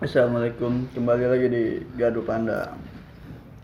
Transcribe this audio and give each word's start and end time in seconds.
Assalamualaikum, 0.00 0.88
kembali 0.96 1.24
lagi 1.28 1.46
di 1.52 1.64
Gaduh 2.00 2.24
Pandang. 2.24 2.72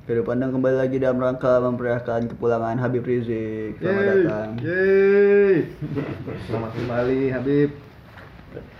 Gaduh 0.05 0.29
Pandang 0.29 0.53
kembali 0.53 0.77
lagi 0.77 1.01
dalam 1.01 1.17
rangka 1.25 1.57
memperiahkan 1.65 2.28
kepulangan 2.28 2.76
Habib 2.76 3.08
Rizik. 3.08 3.80
Selamat 3.80 4.04
datang. 4.04 4.49
Yeay. 4.60 5.72
Selamat 6.52 6.70
kembali 6.76 7.20
Habib. 7.33 7.70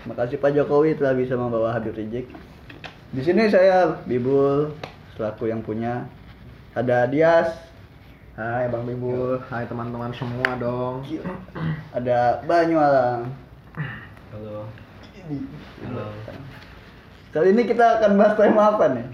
Makasih 0.05 0.37
Pak 0.37 0.53
Jokowi 0.53 0.93
telah 0.93 1.17
bisa 1.17 1.33
membawa 1.33 1.73
Habib 1.73 1.97
Rizik. 1.97 2.29
Di 3.17 3.21
sini 3.25 3.49
saya 3.49 3.97
Bibul 4.05 4.77
selaku 5.17 5.49
yang 5.49 5.65
punya. 5.65 6.05
Ada 6.77 7.09
Dias, 7.09 7.49
Hai 8.37 8.69
Bang 8.69 8.85
Bibul. 8.85 9.41
Hai 9.49 9.65
teman-teman 9.65 10.13
semua 10.13 10.53
dong. 10.61 11.01
ada 11.97 12.45
Banyualang. 12.45 13.46
Halo. 15.27 15.43
Halo. 15.83 16.05
Kali 17.35 17.51
ini 17.51 17.67
kita 17.67 17.99
akan 17.99 18.15
bahas 18.15 18.39
tema 18.39 18.71
apa 18.71 18.95
nih? 18.95 19.07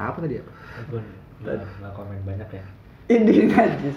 Apa 0.00 0.16
tadi 0.16 0.40
ya? 0.40 0.44
Ampun, 0.80 1.04
nggak 1.44 1.60
nggak 1.60 1.92
komen 1.92 2.24
banyak 2.24 2.48
ya. 2.48 2.64
Ini 3.12 3.52
najis. 3.52 3.96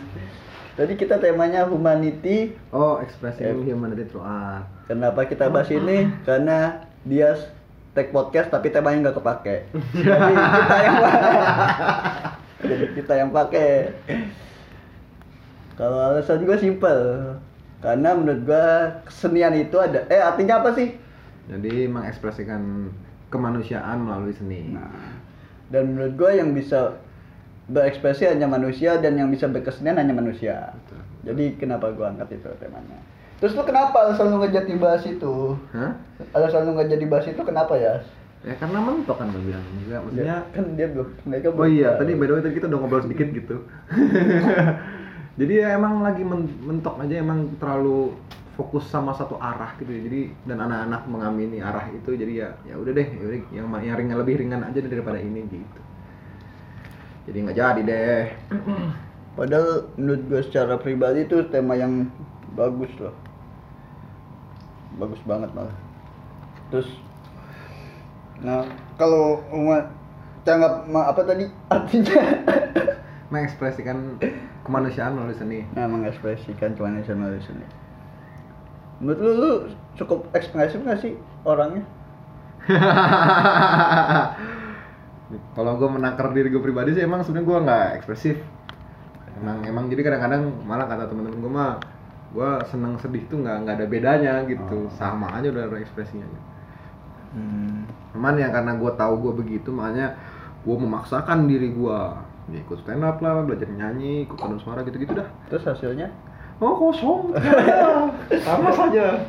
Tadi 0.75 0.93
kita 0.99 1.15
temanya 1.17 1.63
humanity. 1.63 2.59
Oh, 2.75 2.99
expressing 2.99 3.47
Eh. 3.47 3.71
humanity 3.71 4.03
through 4.03 4.27
art. 4.27 4.67
Kenapa 4.85 5.23
kita 5.23 5.47
bahas 5.47 5.71
ini? 5.71 6.11
Karena 6.27 6.83
dia 7.07 7.39
tag 7.95 8.11
podcast 8.11 8.51
tapi 8.51 8.67
temanya 8.67 9.07
nggak 9.07 9.17
kepake. 9.23 9.55
Jadi 9.95 10.33
kita 10.35 10.75
yang 10.83 10.95
Jadi 12.67 12.85
kita 12.99 13.13
yang 13.15 13.31
pakai. 13.31 13.95
Kalau 15.79 15.97
alasan 16.03 16.43
gue 16.43 16.57
simpel. 16.59 16.99
Karena 17.77 18.17
menurut 18.17 18.41
gue 18.41 18.65
kesenian 19.05 19.53
itu 19.53 19.77
ada 19.77 20.09
eh 20.09 20.17
artinya 20.17 20.65
apa 20.65 20.73
sih? 20.73 20.97
Jadi 21.47 21.85
mengekspresikan 21.85 22.89
kemanusiaan 23.29 24.03
melalui 24.03 24.33
seni. 24.33 24.73
Nah, 24.73 24.89
dan 25.69 25.93
menurut 25.93 26.17
gue 26.17 26.31
yang 26.41 26.51
bisa 26.51 26.97
berekspresi 27.67 28.25
hanya 28.25 28.47
manusia 28.47 28.97
dan 28.97 29.19
yang 29.19 29.27
bisa 29.29 29.45
berkesenian 29.45 29.99
hanya 29.99 30.15
manusia. 30.15 30.73
Betul. 30.73 31.01
Jadi 31.27 31.45
kenapa 31.59 31.91
gue 31.91 32.05
angkat 32.07 32.39
itu 32.39 32.49
temanya? 32.57 32.97
Terus 33.37 33.53
lu 33.53 33.61
kenapa 33.61 34.09
alasan 34.09 34.33
lu 34.33 34.41
ngejat 34.41 34.65
dibahas 34.65 35.03
itu? 35.05 35.53
Hah? 35.75 35.93
Alasan 36.33 36.65
lu 36.65 36.73
ngejat 36.79 36.97
dibahas 36.97 37.25
itu 37.29 37.41
kenapa 37.45 37.77
ya? 37.77 38.01
Ya 38.41 38.53
karena 38.57 38.79
mentok 38.79 39.17
kan 39.19 39.29
gue 39.29 39.43
bilang 39.43 39.65
juga. 39.83 40.01
Maksudnya 40.01 40.37
kan 40.49 40.63
dia 40.73 40.87
belum 40.89 41.07
mereka 41.27 41.47
Oh 41.51 41.53
belum 41.53 41.69
iya, 41.69 41.89
tahu. 41.93 41.99
tadi 42.01 42.11
by 42.15 42.25
the 42.25 42.33
way 42.33 42.41
tadi 42.41 42.55
kita 42.57 42.65
udah 42.71 42.79
ngobrol 42.79 43.03
sedikit 43.05 43.27
gitu. 43.35 43.55
Jadi 45.37 45.53
ya 45.61 45.77
emang 45.77 46.01
lagi 46.01 46.25
men- 46.25 46.57
mentok 46.65 46.97
aja 46.97 47.21
emang 47.21 47.45
terlalu 47.61 48.13
fokus 48.57 48.89
sama 48.89 49.13
satu 49.13 49.37
arah 49.37 49.77
gitu 49.77 49.89
ya. 49.93 50.01
Jadi 50.09 50.21
dan 50.49 50.57
anak-anak 50.65 51.01
mengamini 51.05 51.61
arah 51.61 51.85
itu 51.93 52.09
jadi 52.17 52.33
ya 52.33 52.49
ya 52.65 52.75
udah 52.77 52.91
deh, 52.97 53.07
ya 53.07 53.23
udah 53.23 53.37
yang 53.53 53.67
yang 53.85 53.95
ringan 53.97 54.17
lebih 54.17 54.35
ringan 54.41 54.61
aja 54.65 54.81
daripada 54.81 55.21
ini 55.21 55.45
gitu. 55.45 55.79
Jadi 57.29 57.37
nggak 57.45 57.57
jadi 57.57 57.81
deh. 57.85 58.25
Padahal 59.37 59.93
menurut 60.01 60.21
gue 60.25 60.41
secara 60.41 60.81
pribadi 60.81 61.29
itu 61.29 61.45
tema 61.53 61.77
yang 61.77 62.09
bagus 62.57 62.89
loh. 62.97 63.13
Bagus 64.97 65.21
banget 65.29 65.53
malah. 65.53 65.77
Terus 66.73 66.89
Nah, 68.37 68.61
kalau 69.01 69.41
umat 69.49 69.89
tanggap 70.45 70.85
apa 70.93 71.21
tadi 71.25 71.49
artinya? 71.73 72.21
Mengekspresikan 73.33 74.21
kemanusiaan 74.67 75.15
melalui 75.15 75.37
seni. 75.39 75.63
nah, 75.71 75.87
mengekspresikan 75.87 76.75
kemanusiaan 76.75 77.17
melalui 77.17 77.41
seni. 77.41 77.63
Menurut 78.99 79.19
lu, 79.21 79.31
lu 79.39 79.51
cukup 79.95 80.27
ekspresif 80.35 80.83
nggak 80.83 80.99
sih 80.99 81.15
orangnya? 81.47 81.87
Kalau 85.27 85.75
gue 85.75 85.89
menakar 85.91 86.31
diri 86.31 86.47
gue 86.47 86.63
pribadi 86.63 86.95
sih 86.95 87.03
emang 87.03 87.23
sebenarnya 87.23 87.47
gue 87.47 87.57
nggak 87.67 87.87
ekspresif. 87.99 88.37
Emang 89.37 89.61
emang 89.67 89.85
jadi 89.91 90.01
kadang-kadang 90.01 90.43
malah 90.65 90.87
kata 90.87 91.07
temen-temen 91.11 91.39
gue 91.43 91.51
mah 91.51 91.77
gue 92.31 92.49
seneng 92.67 92.99
sedih 92.99 93.23
tuh 93.31 93.39
nggak 93.43 93.57
nggak 93.63 93.75
ada 93.79 93.87
bedanya 93.87 94.33
gitu 94.47 94.87
Oh. 94.87 94.91
sama 94.95 95.31
aja 95.39 95.47
udah 95.51 95.67
ekspresinya. 95.79 96.27
Hmm. 97.35 97.83
Cuman 98.15 98.39
ya 98.39 98.49
karena 98.49 98.75
gue 98.79 98.91
tahu 98.95 99.13
gue 99.29 99.33
begitu 99.45 99.69
makanya 99.71 100.15
gue 100.63 100.75
memaksakan 100.75 101.47
diri 101.47 101.71
gue 101.75 101.99
ya 102.47 102.59
ikut 102.63 102.79
stand 102.83 103.03
up 103.03 103.19
lah 103.19 103.43
belajar 103.43 103.67
nyanyi 103.67 104.23
ikut 104.23 104.39
paduan 104.39 104.59
suara 104.63 104.81
gitu-gitu 104.87 105.13
dah. 105.15 105.27
Terus 105.51 105.67
hasilnya? 105.67 106.07
oh 106.57 106.73
kosong. 106.73 107.37
Sama, 108.45 108.69
saja. 108.73 109.21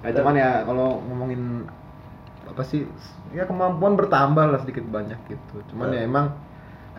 Ya 0.00 0.10
cuman 0.16 0.34
ya 0.38 0.62
kalau 0.64 1.02
ngomongin 1.10 1.66
apa 2.46 2.62
sih 2.66 2.86
ya 3.30 3.46
kemampuan 3.46 3.94
bertambah 3.94 4.54
lah 4.54 4.58
sedikit 4.62 4.86
banyak 4.86 5.18
gitu. 5.26 5.56
Cuman 5.74 5.94
ya 5.94 6.06
emang 6.06 6.34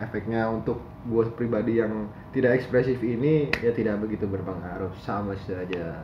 efeknya 0.00 0.48
untuk 0.48 0.80
gue 1.06 1.24
pribadi 1.34 1.78
yang 1.82 2.08
tidak 2.34 2.62
ekspresif 2.62 2.98
ini 3.02 3.50
ya 3.60 3.72
tidak 3.72 4.00
begitu 4.04 4.28
berpengaruh. 4.28 4.92
Sama 5.02 5.34
saja. 5.48 5.96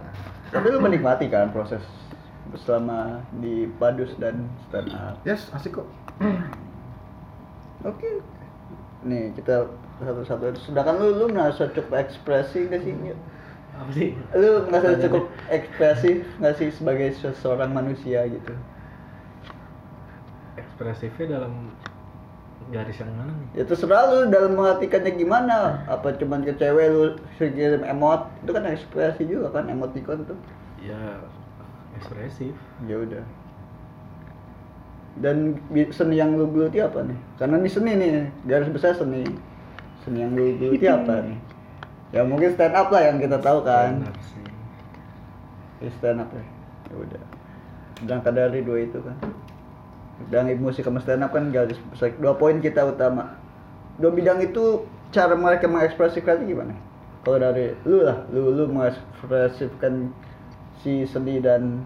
Tapi 0.49 0.67
lu 0.73 0.81
menikmati 0.81 1.29
kan 1.29 1.53
proses 1.53 1.85
selama 2.65 3.21
di 3.45 3.69
Padus 3.77 4.17
dan 4.17 4.49
stand 4.69 4.89
up. 4.97 5.21
yes 5.29 5.53
asik 5.53 5.77
kok. 5.77 5.89
Oke. 7.91 8.25
Nih 9.07 9.31
kita 9.39 9.67
satu-satu. 10.03 10.59
Sedangkan 10.59 10.99
lu 10.99 11.09
lu 11.15 11.27
merasa 11.31 11.71
cukup 11.71 11.95
ekspresi 11.95 12.67
gak 12.67 12.83
sih? 12.83 12.95
Nyut? 12.95 13.19
Apa 13.79 13.91
sih? 13.95 14.09
Lu 14.35 14.67
merasa 14.67 14.99
cukup 14.99 15.31
ekspresif 15.51 16.27
gak 16.43 16.55
sih 16.59 16.69
sebagai 16.75 17.15
seseorang 17.15 17.71
manusia 17.71 18.27
gitu? 18.27 18.53
Ekspresifnya 20.59 21.39
dalam 21.39 21.71
garis 22.75 22.99
yang 22.99 23.15
mana 23.15 23.33
nih? 23.33 23.49
Ya 23.55 23.65
terserah 23.65 24.03
lu 24.11 24.19
dalam 24.35 24.59
mengartikannya 24.59 25.15
gimana. 25.15 25.87
Apa 25.87 26.19
cuman 26.19 26.43
ke 26.43 26.59
cewek 26.59 26.87
lu 26.91 27.15
kirim 27.39 27.87
emot? 27.87 28.27
Itu 28.43 28.51
kan 28.51 28.67
ekspresi 28.67 29.23
juga 29.31 29.55
kan 29.55 29.71
emoticon 29.71 30.27
tuh. 30.27 30.39
Ya 30.83 31.23
ekspresif. 31.95 32.53
Ya 32.91 32.99
udah. 32.99 33.23
Dan 35.17 35.57
seni 35.91 36.21
yang 36.21 36.37
lu 36.37 36.47
geluti 36.53 36.79
apa 36.79 37.01
nih? 37.03 37.19
Karena 37.41 37.57
ini 37.57 37.71
seni 37.73 37.93
nih, 37.97 38.29
garis 38.45 38.69
besar 38.69 38.93
seni. 38.93 39.25
Seni 40.05 40.21
yang 40.21 40.37
lu 40.37 40.55
geluti 40.61 40.85
apa 40.85 41.25
nih? 41.25 41.39
Ya 42.13 42.25
mungkin 42.25 42.57
stand 42.57 42.73
up 42.73 42.89
lah 42.89 43.05
yang 43.05 43.21
kita 43.21 43.37
tahu 43.41 43.65
kan. 43.65 44.01
Benar 44.01 44.17
sih. 44.21 44.47
Ya, 45.85 45.91
stand 46.01 46.21
up 46.25 46.31
ya. 46.33 46.45
Ya 46.89 46.95
udah. 46.97 47.23
Berangkat 48.05 48.33
dari 48.33 48.61
dua 48.65 48.79
itu 48.85 48.99
kan. 49.03 49.17
Dan 50.33 50.51
musik 50.59 50.87
sama 50.87 51.05
stand 51.05 51.25
up 51.25 51.37
kan 51.37 51.53
garis 51.53 51.77
besar. 51.93 52.17
Dua 52.17 52.33
poin 52.37 52.57
kita 52.65 52.89
utama. 52.89 53.37
Dua 54.01 54.15
bidang 54.15 54.41
itu 54.41 54.87
cara 55.13 55.35
mereka 55.37 55.69
mengekspresikan 55.69 56.49
gimana? 56.49 56.73
Kalau 57.27 57.37
dari 57.43 57.77
lu 57.85 58.07
lah, 58.07 58.25
lu 58.33 58.57
lu 58.57 58.65
mengekspresikan 58.73 60.09
si 60.81 61.05
seni 61.05 61.43
dan 61.43 61.85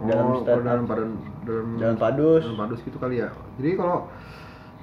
dalam 0.00 0.26
oh, 0.32 0.40
stand 0.40 0.62
kalau 0.62 0.62
dalam 0.64 0.84
padun 0.88 1.10
dalam 1.46 1.68
Dalam 1.78 1.96
padus. 2.00 2.42
dalam 2.42 2.58
padus 2.58 2.80
gitu 2.82 2.96
kali 2.98 3.20
ya. 3.22 3.28
Jadi 3.60 3.70
kalau 3.78 4.08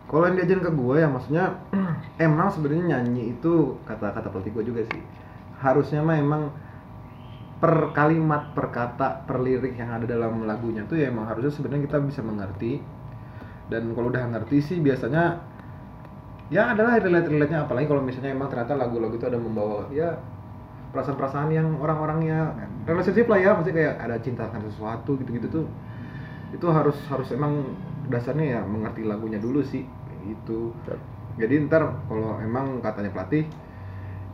kalau 0.09 0.23
yang 0.25 0.37
diajarin 0.41 0.63
ke 0.65 0.71
gue 0.73 0.95
ya 0.97 1.07
maksudnya 1.09 1.45
emang 2.27 2.47
sebenarnya 2.49 2.97
nyanyi 2.97 3.37
itu 3.37 3.77
kata 3.85 4.13
kata 4.15 4.27
pelatih 4.33 4.51
gue 4.57 4.63
juga 4.73 4.81
sih 4.89 5.01
harusnya 5.61 6.01
mah 6.01 6.17
emang 6.17 6.43
per 7.59 7.91
kalimat 7.91 8.55
per 8.55 8.71
kata 8.71 9.27
per 9.27 9.37
lirik 9.43 9.75
yang 9.75 9.91
ada 9.91 10.07
dalam 10.07 10.47
lagunya 10.47 10.87
tuh 10.87 10.95
ya 10.95 11.11
emang 11.11 11.27
harusnya 11.27 11.51
sebenarnya 11.51 11.85
kita 11.89 11.97
bisa 12.03 12.21
mengerti. 12.23 12.79
Dan 13.69 13.93
kalau 13.93 14.09
udah 14.09 14.23
ngerti 14.33 14.57
sih 14.65 14.77
biasanya 14.81 15.37
ya 16.49 16.73
adalah 16.73 16.97
relate 16.97 17.29
relate 17.29 17.51
nya 17.53 17.59
apalagi 17.69 17.85
kalau 17.85 18.01
misalnya 18.01 18.33
emang 18.33 18.49
ternyata 18.49 18.73
lagu-lagu 18.73 19.13
itu 19.13 19.27
ada 19.29 19.37
membawa 19.37 19.85
ya 19.93 20.17
perasaan-perasaan 20.89 21.49
yang 21.53 21.67
orang-orangnya 21.77 22.53
relationship 22.83 23.29
lah 23.29 23.37
ya 23.37 23.49
maksudnya 23.53 23.75
kayak 23.77 23.95
ada 24.01 24.15
cinta 24.19 24.49
akan 24.49 24.61
sesuatu 24.67 25.15
gitu-gitu 25.21 25.47
tuh 25.49 25.65
itu 26.49 26.65
harus 26.65 26.97
harus 27.07 27.29
emang 27.29 27.77
dasarnya 28.09 28.57
ya 28.57 28.61
mengerti 28.65 29.05
lagunya 29.05 29.37
dulu 29.37 29.61
sih 29.61 29.85
gitu. 30.25 30.73
Jadi 31.37 31.69
ntar 31.69 31.87
kalau 32.09 32.41
emang 32.41 32.81
katanya 32.81 33.13
pelatih 33.13 33.45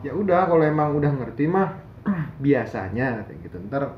ya 0.02 0.16
udah 0.16 0.48
kalau 0.48 0.64
emang 0.64 0.96
udah 0.96 1.12
ngerti 1.12 1.44
mah 1.46 1.76
biasanya 2.46 3.28
kayak 3.28 3.40
gitu. 3.52 3.58
Ntar 3.68 3.92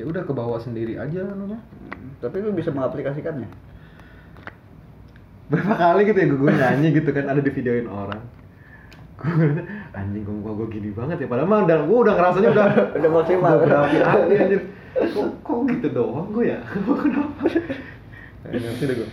ya 0.00 0.08
udah 0.08 0.24
ke 0.24 0.32
bawah 0.32 0.56
sendiri 0.56 0.96
aja 0.96 1.28
anunya 1.28 1.60
Hmm, 1.92 2.16
Tapi 2.24 2.40
lu 2.40 2.56
bisa 2.56 2.72
mengaplikasikannya. 2.72 3.48
berapa 5.52 5.74
kali 5.76 6.08
gitu 6.08 6.16
ya 6.16 6.26
gue 6.32 6.48
nyanyi 6.56 6.88
gitu 6.96 7.10
kan 7.12 7.28
ada 7.28 7.44
di 7.44 7.52
videoin 7.52 7.84
orang 7.84 8.24
anjing 9.92 10.24
kok 10.24 10.32
muka 10.32 10.50
gue 10.56 10.68
gini 10.72 10.88
banget 10.90 11.16
ya? 11.20 11.26
Padahal 11.28 11.48
mah 11.48 11.60
udah 11.64 11.78
gue 11.84 11.98
udah 12.00 12.14
ngerasanya 12.16 12.48
udah 12.50 12.66
Udah 12.96 13.10
maksimal. 13.12 13.50
udah 13.50 13.60
berapi-api 13.60 14.34
anjir 14.36 14.60
kok, 14.92 15.26
kok 15.40 15.58
gitu 15.68 15.86
doang 15.88 16.28
gue 16.30 16.44
ya? 16.48 16.58
Kenapa? 17.02 17.42
Ngerti 18.48 18.84
deh 18.84 18.96
gue. 18.98 19.08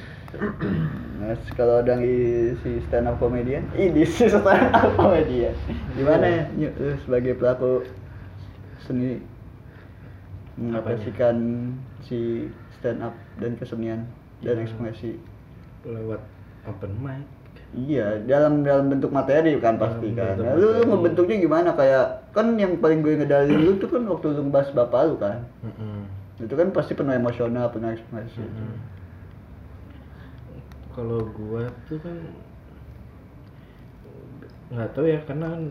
Nah, 1.20 1.34
kalau 1.54 1.82
ada 1.82 1.98
di 1.98 2.16
si 2.62 2.78
stand 2.86 3.06
up 3.06 3.18
comedian, 3.18 3.66
ih 3.74 3.90
di 3.90 4.06
si 4.06 4.30
stand 4.30 4.46
up 4.72 4.94
comedian. 4.96 5.52
Gimana 5.94 6.26
ya 6.26 6.44
Nyu, 6.54 6.70
lu 6.72 6.94
sebagai 7.02 7.34
pelaku 7.34 7.84
seni 8.80 9.20
mengapresiasikan 10.56 11.36
si 12.02 12.48
stand 12.78 13.02
up 13.02 13.16
dan 13.40 13.56
kesenian 13.56 14.06
dan 14.40 14.60
Ya. 14.60 14.64
ekspresi. 14.64 15.20
Lewat 15.82 16.20
open 16.64 16.92
mic 17.00 17.24
iya 17.78 18.18
dalam 18.26 18.66
dalam 18.66 18.90
bentuk 18.90 19.14
materi 19.14 19.54
kan 19.62 19.78
pasti 19.78 20.10
kan. 20.18 20.42
nah, 20.42 20.58
lu, 20.58 20.66
lu 20.66 20.70
materi. 20.74 20.90
ngebentuknya 20.90 21.38
gimana? 21.38 21.70
Kayak 21.78 22.06
kan 22.34 22.58
yang 22.58 22.82
paling 22.82 23.06
gue 23.06 23.14
ngedalin 23.22 23.60
lu 23.62 23.72
tuh 23.78 23.90
kan 23.94 24.02
waktu 24.10 24.26
lu 24.34 24.42
ngebahas 24.50 24.70
bapak 24.74 25.02
lu 25.06 25.16
kan. 25.22 25.38
Mm-mm. 25.62 26.02
itu 26.40 26.56
kan 26.56 26.72
pasti 26.72 26.96
penuh 26.96 27.14
emosional 27.14 27.68
penuh 27.70 27.92
ekspresi. 27.94 28.42
Mm-mm. 28.42 28.74
kalau 30.96 31.22
gua 31.36 31.64
tuh 31.88 32.00
kan 32.02 32.18
nggak 34.70 34.90
tahu 34.94 35.06
ya 35.10 35.20
karena 35.26 35.46
kan 35.50 35.62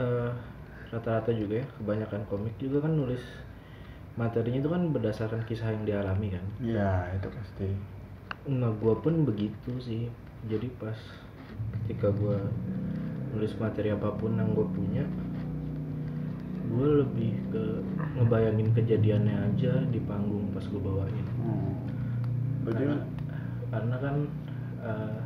eh, 0.00 0.30
rata-rata 0.92 1.30
juga 1.34 1.60
ya 1.60 1.66
kebanyakan 1.80 2.22
komik 2.30 2.54
juga 2.56 2.86
kan 2.86 2.92
nulis 2.94 3.22
materinya 4.14 4.62
itu 4.62 4.70
kan 4.70 4.82
berdasarkan 4.94 5.42
kisah 5.44 5.74
yang 5.74 5.84
dialami 5.84 6.38
kan. 6.38 6.44
Iya 6.62 7.18
itu 7.18 7.28
pasti. 7.34 7.68
Nah 8.46 8.70
gua 8.78 8.94
pun 9.02 9.26
begitu 9.26 9.74
sih. 9.82 10.06
Jadi 10.46 10.70
pas 10.78 10.96
ketika 11.82 12.14
gua 12.14 12.38
nulis 13.34 13.54
materi 13.58 13.90
apa 13.90 14.14
pun 14.14 14.38
yang 14.38 14.54
gue 14.54 14.66
punya 14.70 15.04
gue 16.64 16.88
lebih 17.04 17.34
ke 17.52 17.64
ngebayangin 18.16 18.70
kejadiannya 18.72 19.36
aja 19.52 19.84
di 19.90 20.00
panggung 20.06 20.48
pas 20.54 20.64
gue 20.64 20.80
bawain. 20.80 21.26
Hmm. 21.44 21.74
karena, 22.64 22.96
karena 23.68 23.96
kan 24.00 24.16
eh, 24.80 25.20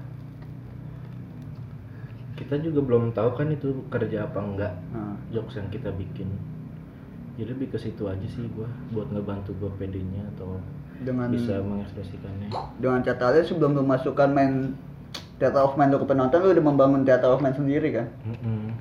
kita 2.35 2.59
juga 2.59 2.81
belum 2.83 3.15
tahu 3.15 3.31
kan 3.39 3.49
itu 3.55 3.87
kerja 3.87 4.27
apa 4.27 4.39
enggak 4.43 4.75
nah, 4.91 5.15
jokes 5.31 5.61
yang 5.61 5.69
kita 5.71 5.95
bikin. 5.95 6.27
Jadi 7.39 7.55
lebih 7.55 7.71
ke 7.71 7.79
situ 7.79 8.03
aja 8.11 8.27
sih 8.27 8.51
gua 8.51 8.67
buat 8.91 9.15
ngebantu 9.15 9.55
gue 9.63 9.71
pedenya 9.79 10.27
atau 10.35 10.59
dengan 10.99 11.31
bisa 11.31 11.63
mengekspresikannya. 11.63 12.51
dengan 12.83 13.01
catanya 13.07 13.43
sebelum 13.47 13.79
lu 13.79 13.87
masukkan 13.87 14.27
main 14.35 14.75
theater 15.39 15.63
of 15.63 15.75
mind 15.79 15.95
lu 15.95 16.03
ke 16.03 16.07
penonton 16.11 16.39
lu 16.43 16.51
udah 16.55 16.65
membangun 16.65 17.03
theater 17.07 17.31
of 17.35 17.41
mind 17.43 17.57
sendiri 17.57 17.89
kan 17.95 18.07
Mm-mm. 18.27 18.75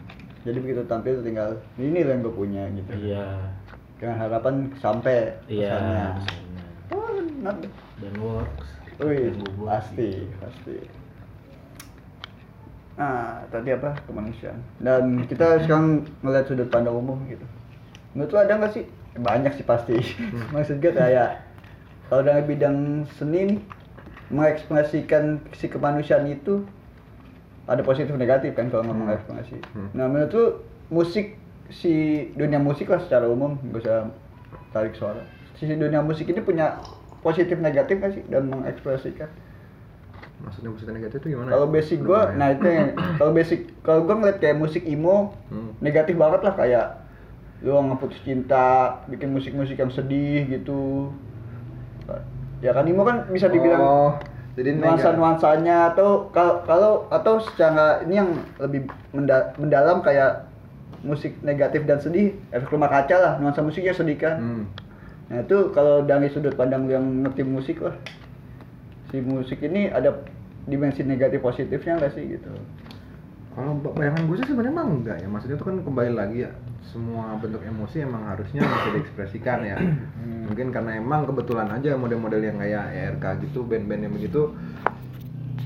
jadi 0.43 0.57
begitu 0.61 0.81
tampil 0.89 1.21
tinggal 1.21 1.57
ini 1.77 2.01
yang 2.03 2.21
gue 2.25 2.33
punya 2.33 2.67
gitu 2.73 2.91
iya 2.97 3.25
dengan 3.97 4.17
harapan 4.21 4.69
sampai 4.77 5.33
iya 5.49 5.73
pesannya. 5.73 6.07
pesannya. 6.21 6.65
oh, 6.93 7.17
not 7.41 7.57
dan 8.01 8.13
works 8.21 8.67
Wih, 8.97 9.29
pasti, 9.61 10.25
gitu. 10.25 10.33
pasti. 10.41 10.77
Nah, 12.97 13.45
tadi 13.53 13.69
apa? 13.77 13.93
Kemanusiaan. 14.09 14.57
Dan 14.81 15.29
kita 15.29 15.61
sekarang 15.61 16.09
ngeliat 16.25 16.49
sudut 16.49 16.65
pandang 16.73 16.97
umum 16.97 17.21
gitu. 17.29 17.45
Menurut 18.17 18.33
lu 18.33 18.37
ada 18.41 18.57
nggak 18.57 18.73
sih? 18.73 18.89
Banyak 19.21 19.53
sih 19.53 19.61
pasti. 19.61 20.01
Maksud 20.53 20.81
gue 20.81 20.89
kayak 20.89 21.45
kalau 22.09 22.25
dalam 22.25 22.49
bidang 22.49 23.05
seni 23.21 23.53
nih, 23.53 23.59
mengekspresikan 24.27 25.39
si 25.55 25.67
kemanusiaan 25.67 26.27
itu 26.27 26.63
ada 27.67 27.83
positif 27.83 28.15
negatif 28.15 28.55
kan 28.55 28.71
kalau 28.71 28.87
ngomong 28.87 29.11
ekspresi. 29.11 29.59
Hmm. 29.75 29.91
Nah, 29.91 30.07
menurut 30.07 30.31
lu 30.31 30.45
musik 30.89 31.35
si 31.67 31.91
dunia 32.33 32.59
musik 32.59 32.87
lah 32.87 33.03
secara 33.03 33.27
umum 33.27 33.59
gak 33.71 33.83
usah 33.83 34.07
tarik 34.71 34.95
suara. 34.95 35.19
Si 35.59 35.67
dunia 35.67 35.99
musik 35.99 36.27
ini 36.27 36.39
punya 36.39 36.79
positif 37.19 37.59
negatif 37.59 37.99
nggak 37.99 38.13
sih 38.15 38.23
dan 38.27 38.47
mengekspresikan? 38.47 39.27
maksudnya 40.37 40.69
positif 40.69 40.93
negatif 40.93 41.17
itu 41.17 41.33
gimana 41.33 41.49
Kalau 41.49 41.65
basic 41.65 41.97
gua, 42.05 42.29
Lumayan. 42.29 42.37
nah 42.37 42.47
itu 42.53 42.67
yang 42.69 42.87
kalau 43.17 43.31
basic 43.33 43.59
kalau 43.81 44.05
gua 44.05 44.15
ngeliat 44.21 44.37
kayak 44.37 44.53
musik 44.53 44.85
emo 44.85 45.33
Hmm. 45.49 45.73
negatif 45.81 46.13
banget 46.13 46.45
lah 46.45 46.53
kayak 46.53 46.87
lu 47.65 47.73
ngeputus 47.73 48.21
cinta, 48.21 49.01
bikin 49.09 49.33
musik-musik 49.33 49.73
yang 49.73 49.89
sedih 49.89 50.45
gitu. 50.45 51.09
Ya 52.61 52.73
kan 52.73 52.89
emo 52.89 53.05
kan 53.05 53.29
bisa 53.29 53.47
dibilang 53.47 53.81
oh, 53.81 54.11
jadi 54.57 54.73
nuansa 54.73 55.13
nega- 55.13 55.17
nuansanya 55.21 55.77
atau 55.93 56.33
kalau 56.33 56.65
kalau 56.65 56.91
atau 57.13 57.37
secara 57.37 58.01
ini 58.01 58.17
yang 58.17 58.33
lebih 58.57 58.89
menda- 59.13 59.53
mendalam 59.61 60.01
kayak 60.01 60.49
musik 61.05 61.37
negatif 61.45 61.85
dan 61.85 62.01
sedih 62.01 62.33
efek 62.49 62.73
rumah 62.73 62.89
kaca 62.89 63.15
lah 63.21 63.33
nuansa 63.37 63.61
musiknya 63.61 63.93
sedih 63.93 64.17
kan. 64.17 64.37
Hmm. 64.41 64.65
nah 65.27 65.43
itu 65.43 65.75
kalau 65.75 66.07
dari 66.07 66.31
sudut 66.31 66.55
pandang 66.55 66.87
yang 66.89 67.03
ngerti 67.21 67.43
musik 67.45 67.83
lah. 67.83 67.93
Si 69.11 69.19
musik 69.21 69.59
ini 69.61 69.91
ada 69.91 70.23
dimensi 70.65 71.03
negatif 71.05 71.39
positifnya 71.43 71.99
nggak 71.99 72.11
sih 72.15 72.25
gitu 72.35 72.49
Kalau 73.57 73.73
ba- 73.81 73.95
bayangan 73.97 74.29
gue 74.29 74.37
sih 74.37 74.45
sebenarnya 74.53 74.73
emang 74.77 74.89
enggak 75.01 75.17
ya. 75.17 75.27
Maksudnya 75.27 75.57
itu 75.57 75.65
kan 75.65 75.75
kembali 75.81 76.11
lagi 76.13 76.37
ya. 76.45 76.51
Semua 76.85 77.33
bentuk 77.41 77.65
emosi 77.65 78.05
emang 78.05 78.29
harusnya 78.29 78.61
bisa 78.61 78.89
diekspresikan 78.93 79.65
ya. 79.65 79.81
Mungkin 80.45 80.69
karena 80.69 81.01
emang 81.01 81.25
kebetulan 81.25 81.73
aja 81.73 81.97
model-model 81.97 82.37
yang 82.37 82.61
kayak 82.61 82.85
ERK 82.93 83.49
gitu, 83.49 83.65
band-band 83.65 84.05
yang 84.05 84.13
begitu 84.13 84.53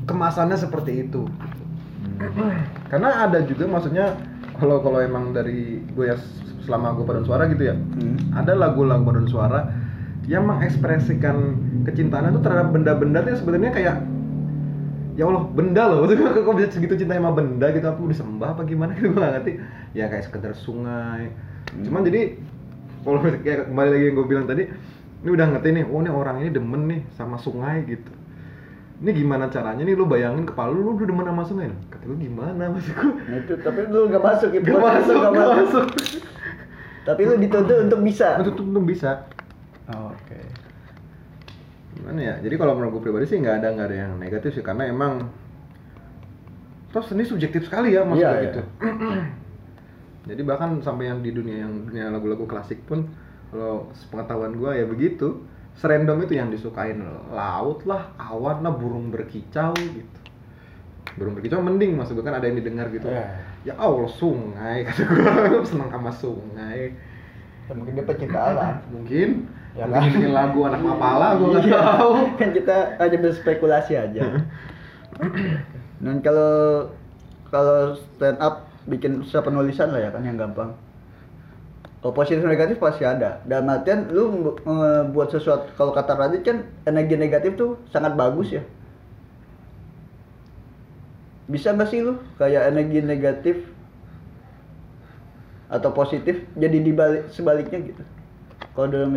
kemasannya 0.08 0.56
seperti 0.56 1.04
itu. 1.04 1.28
Karena 2.88 3.28
ada 3.28 3.44
juga 3.44 3.68
maksudnya 3.68 4.16
kalau 4.56 4.80
kalau 4.80 5.04
emang 5.04 5.36
dari 5.36 5.84
gue 5.84 6.06
ya 6.08 6.16
selama 6.64 6.96
gue 6.96 7.04
paduan 7.04 7.28
suara 7.28 7.44
gitu 7.52 7.64
ya. 7.70 7.76
Hmm. 7.76 8.40
Ada 8.40 8.56
lagu-lagu 8.56 9.04
paduan 9.04 9.28
suara 9.28 9.68
yang 10.32 10.48
mengekspresikan 10.48 11.60
kecintaannya 11.84 12.40
tuh 12.40 12.44
terhadap 12.46 12.72
benda-benda 12.72 13.20
yang 13.26 13.36
sebenarnya 13.36 13.72
kayak 13.76 13.96
ya 15.16 15.24
Allah 15.28 15.44
benda 15.44 15.84
loh. 15.92 15.98
Maksudnya 16.06 16.32
kok 16.32 16.44
kok 16.44 16.56
bisa 16.58 16.70
segitu 16.72 16.94
cinta 17.00 17.18
sama 17.18 17.32
benda 17.36 17.68
gitu? 17.72 17.86
Aku 17.88 18.08
disembah 18.08 18.56
apa 18.56 18.62
gimana? 18.64 18.94
Gitu 18.98 19.12
gue 19.12 19.20
gak 19.20 19.34
ngerti. 19.42 19.52
Ya 19.98 20.06
kayak 20.08 20.26
sekedar 20.28 20.54
sungai. 20.56 21.32
Cuman 21.72 22.08
jadi 22.08 22.38
kalau 23.04 23.20
kayak 23.46 23.72
kembali 23.72 23.90
lagi 23.90 24.06
yang 24.12 24.16
gue 24.16 24.28
bilang 24.28 24.46
tadi 24.48 24.64
ini 25.22 25.30
udah 25.30 25.48
ngerti 25.54 25.70
nih 25.70 25.84
oh 25.86 26.00
ini 26.02 26.10
orang 26.10 26.36
ini 26.42 26.50
demen 26.50 26.82
nih 26.88 27.02
sama 27.16 27.38
sungai 27.38 27.86
gitu. 27.86 28.12
Ini 29.02 29.10
gimana 29.18 29.50
caranya 29.50 29.82
nih? 29.82 29.98
Lu 29.98 30.06
bayangin 30.06 30.46
kepala 30.46 30.70
lu 30.70 30.86
lu 30.86 30.92
udah 30.98 31.08
demen 31.10 31.26
sama 31.26 31.44
sungai 31.46 31.68
kata 31.90 32.06
lu 32.06 32.16
gimana 32.22 32.70
maksudku 32.70 33.10
Nah, 33.18 33.38
itu 33.42 33.54
tapi 33.66 33.90
lu 33.90 34.10
nggak 34.10 34.22
masuk 34.22 34.50
itu 34.54 34.70
gak 34.70 34.82
masuk 34.82 35.16
gak 35.18 35.34
masuk. 35.34 35.86
tapi 37.02 37.22
lu 37.26 37.34
dituntut 37.42 37.78
untuk 37.90 38.00
bisa. 38.06 38.38
Itu 38.38 38.54
tuh 38.54 38.66
belum 38.66 38.86
bisa. 38.86 39.26
Oh, 39.90 40.14
oke 40.14 40.61
gimana 42.02 42.20
ya? 42.20 42.36
Jadi 42.42 42.56
kalau 42.58 42.74
menurut 42.74 42.98
gue 42.98 43.04
pribadi 43.06 43.26
sih 43.30 43.38
nggak 43.38 43.56
ada 43.62 43.68
nggak 43.72 43.88
ada 43.88 43.98
yang 44.10 44.14
negatif 44.18 44.58
sih 44.58 44.66
karena 44.66 44.90
emang 44.90 45.30
toh 46.92 47.04
seni 47.06 47.24
subjektif 47.24 47.70
sekali 47.70 47.94
ya 47.96 48.04
maksudnya 48.04 48.26
Iya, 48.28 48.36
iya. 48.36 48.46
gitu. 48.50 48.62
Jadi 50.30 50.42
bahkan 50.44 50.82
sampai 50.82 51.10
yang 51.10 51.22
di 51.22 51.32
dunia 51.32 51.66
yang 51.66 51.88
dunia 51.88 52.10
lagu-lagu 52.10 52.46
klasik 52.46 52.84
pun 52.86 53.10
kalau 53.50 53.90
sepengetahuan 53.94 54.54
gue 54.54 54.72
ya 54.76 54.86
begitu 54.86 55.44
serandom 55.72 56.20
itu 56.22 56.36
yang 56.36 56.52
disukain 56.52 57.00
laut 57.32 57.86
lah 57.88 58.12
awan 58.20 58.60
lah 58.62 58.74
burung 58.76 59.10
berkicau 59.10 59.72
gitu. 59.78 60.20
Burung 61.16 61.34
berkicau 61.36 61.64
mending 61.64 61.96
maksud 61.96 62.16
gue 62.16 62.26
kan 62.26 62.38
ada 62.38 62.46
yang 62.46 62.60
didengar 62.60 62.90
gitu. 62.90 63.08
Iya. 63.08 63.26
ya 63.62 63.74
Allah 63.78 64.10
sungai 64.10 64.84
kata 64.90 65.02
gue 65.48 65.64
seneng 65.64 65.90
sama 65.90 66.12
sungai. 66.12 66.92
Ya, 67.70 67.74
mungkin 67.78 67.94
dia 67.94 68.06
pecinta 68.06 68.40
alam. 68.52 68.74
Mungkin 69.00 69.48
Ya 69.72 69.88
kan? 69.88 70.04
bikin 70.04 70.36
lagu 70.36 70.60
anak 70.68 70.84
mapala 70.84 71.40
gue 71.40 71.48
nggak 71.48 71.64
Iya. 71.64 71.80
tahu. 71.80 72.12
Kan 72.40 72.50
kita 72.52 72.76
hanya 73.00 73.18
berspekulasi 73.24 73.94
aja. 73.96 74.22
Dan 76.04 76.20
kalau 76.20 76.92
kalau 77.48 77.96
stand 77.96 78.36
up 78.42 78.68
bikin 78.84 79.22
usaha 79.22 79.40
penulisan 79.40 79.94
lah 79.94 80.02
ya 80.02 80.10
kan 80.10 80.26
yang 80.26 80.36
gampang. 80.36 80.74
Kalau 82.02 82.14
positif 82.18 82.42
negatif 82.42 82.82
pasti 82.82 83.06
ada. 83.06 83.38
Dalam 83.46 83.70
artian 83.70 84.10
lu 84.10 84.58
buat 85.14 85.30
sesuatu 85.30 85.70
kalau 85.78 85.94
kata 85.94 86.18
Radit 86.18 86.42
kan 86.42 86.66
energi 86.84 87.14
negatif 87.14 87.54
tuh 87.54 87.78
sangat 87.94 88.18
bagus 88.18 88.50
ya. 88.50 88.64
Bisa 91.46 91.76
nggak 91.76 91.88
sih 91.88 92.02
lu 92.02 92.18
kayak 92.42 92.72
energi 92.74 93.00
negatif 93.04 93.56
atau 95.70 95.94
positif 95.94 96.44
jadi 96.58 96.78
dibalik 96.82 97.30
sebaliknya 97.30 97.80
gitu 97.94 98.04
kalau 98.72 98.88
dalam 98.88 99.12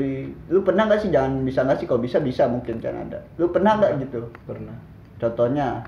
lu 0.51 0.61
pernah 0.67 0.89
nggak 0.89 1.01
sih 1.05 1.11
jangan 1.15 1.45
bisa 1.47 1.63
nggak 1.63 1.79
sih 1.79 1.87
kalau 1.87 2.01
bisa 2.03 2.19
bisa 2.19 2.49
mungkin 2.51 2.81
kan 2.83 2.97
ada. 3.07 3.23
Lu 3.39 3.53
pernah 3.53 3.79
nggak 3.79 4.03
gitu? 4.09 4.27
Pernah. 4.49 4.77
Contohnya? 5.21 5.85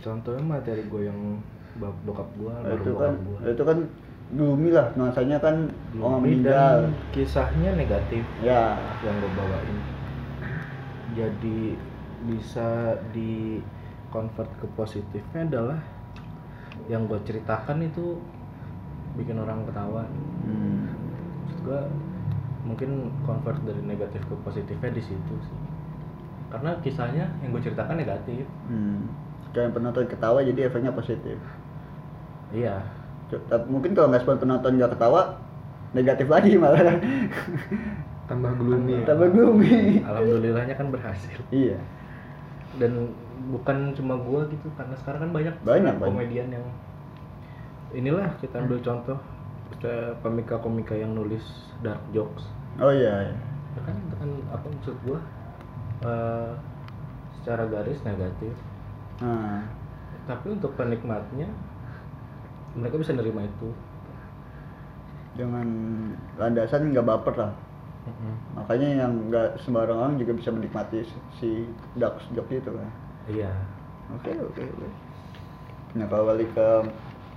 Contohnya 0.00 0.42
materi 0.42 0.82
gue 0.88 1.02
yang 1.06 1.38
bokap 1.80 2.28
gue 2.36 2.54
itu 2.76 2.92
baru 2.92 2.94
kan 2.98 3.12
gue 3.22 3.38
itu 3.54 3.62
kan 3.64 3.78
gloomy 4.30 4.70
lah 4.70 4.86
nuansanya 4.94 5.38
kan 5.42 5.70
orang 5.98 6.20
meninggal. 6.22 6.86
kisahnya 7.10 7.74
negatif 7.74 8.22
ya. 8.42 8.78
yang 9.02 9.14
gue 9.18 9.32
bawain. 9.34 9.78
Jadi 11.14 11.74
bisa 12.26 12.98
di 13.10 13.58
convert 14.10 14.50
ke 14.60 14.66
positifnya 14.74 15.46
adalah 15.46 15.80
yang 16.86 17.06
gue 17.06 17.18
ceritakan 17.26 17.86
itu 17.86 18.18
bikin 19.18 19.38
orang 19.42 19.66
ketawa. 19.66 20.06
Hmm. 20.46 20.90
Maksud 21.46 21.58
gue 21.66 21.80
mungkin 22.60 22.90
convert 23.22 23.58
dari 23.64 23.80
negatif 23.80 24.20
ke 24.22 24.34
positifnya 24.40 24.90
di 24.90 25.02
situ 25.02 25.34
sih. 25.40 25.58
Karena 26.50 26.74
kisahnya 26.80 27.30
yang 27.40 27.50
gue 27.50 27.62
ceritakan 27.62 27.96
negatif. 27.96 28.44
Hmm. 28.66 29.06
kayak 29.50 29.74
penonton 29.74 30.06
ketawa 30.06 30.38
jadi 30.40 30.70
efeknya 30.70 30.94
positif. 30.94 31.34
Iya. 32.54 32.86
C- 33.26 33.42
tapi 33.50 33.66
mungkin 33.66 33.94
kalau 33.94 34.10
nggak 34.10 34.22
penonton 34.22 34.78
nggak 34.78 34.94
ketawa 34.94 35.42
negatif 35.90 36.30
lagi 36.30 36.54
malah. 36.54 36.98
Tambah 38.30 38.52
gloomy. 38.54 39.02
Tambah 39.02 39.26
gloomy. 39.34 40.06
Alhamdulillahnya 40.06 40.78
kan 40.78 40.86
berhasil. 40.94 41.34
Iya. 41.50 41.82
Dan 42.78 43.10
bukan 43.50 43.90
cuma 43.98 44.14
gua 44.14 44.46
gitu 44.46 44.70
karena 44.78 44.94
sekarang 44.94 45.26
kan 45.26 45.30
banyak 45.34 45.54
Banyak, 45.66 45.82
stand-up 45.82 45.98
banyak. 45.98 46.14
komedian 46.14 46.48
yang 46.54 46.66
inilah 47.90 48.30
kita 48.38 48.62
ambil 48.62 48.78
contoh 48.78 49.18
kita 49.80 50.12
komika-komika 50.20 50.92
yang 50.92 51.16
nulis 51.16 51.40
dark 51.80 52.04
jokes. 52.12 52.44
Oh 52.76 52.92
iya, 52.92 53.32
iya. 53.32 53.36
ya 53.72 53.80
kan 53.88 53.96
itu 53.96 54.14
kan 54.20 54.30
apa 54.52 54.66
maksud 54.68 54.92
gua? 55.08 55.18
Eh, 56.04 56.52
secara 57.40 57.64
garis 57.64 57.96
negatif. 58.04 58.52
Nah, 59.24 59.64
tapi 60.28 60.52
untuk 60.52 60.76
penikmatnya 60.76 61.48
mereka 62.76 63.00
bisa 63.00 63.16
nerima 63.16 63.40
itu. 63.40 63.72
Dengan 65.32 65.64
landasan 66.36 66.92
nggak 66.92 67.08
baper 67.08 67.34
lah. 67.40 67.52
Makanya 68.60 68.88
yang 69.08 69.12
nggak 69.32 69.64
sembarang 69.64 69.96
orang 69.96 70.14
juga 70.20 70.36
bisa 70.36 70.52
menikmati 70.52 71.08
si- 71.40 71.72
dark 71.96 72.20
joke 72.36 72.52
itu 72.52 72.68
kan. 72.68 72.90
Iya. 73.32 73.48
Oke 74.12 74.36
oke 74.36 74.60
oke. 74.60 74.88
Nah 75.96 76.04
kalau 76.04 76.28
balik 76.28 76.52
ke 76.52 76.68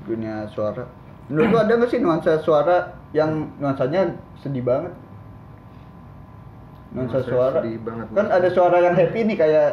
dunia 0.04 0.44
suara 0.52 0.84
menurut 1.30 1.50
lu 1.52 1.58
ada 1.60 1.74
nggak 1.80 1.90
sih 1.92 2.00
nuansa 2.04 2.40
suara 2.44 2.98
yang 3.16 3.52
nuansanya 3.60 4.16
sedih 4.44 4.64
banget? 4.66 4.94
Nuansa 6.94 7.20
Nuansa 7.24 7.30
suara. 7.30 7.58
sedih 7.64 7.78
banget, 7.82 8.08
kan 8.12 8.28
ada 8.30 8.48
suara 8.52 8.78
yang 8.84 8.96
happy 8.96 9.20
nih 9.28 9.38
kayak 9.38 9.70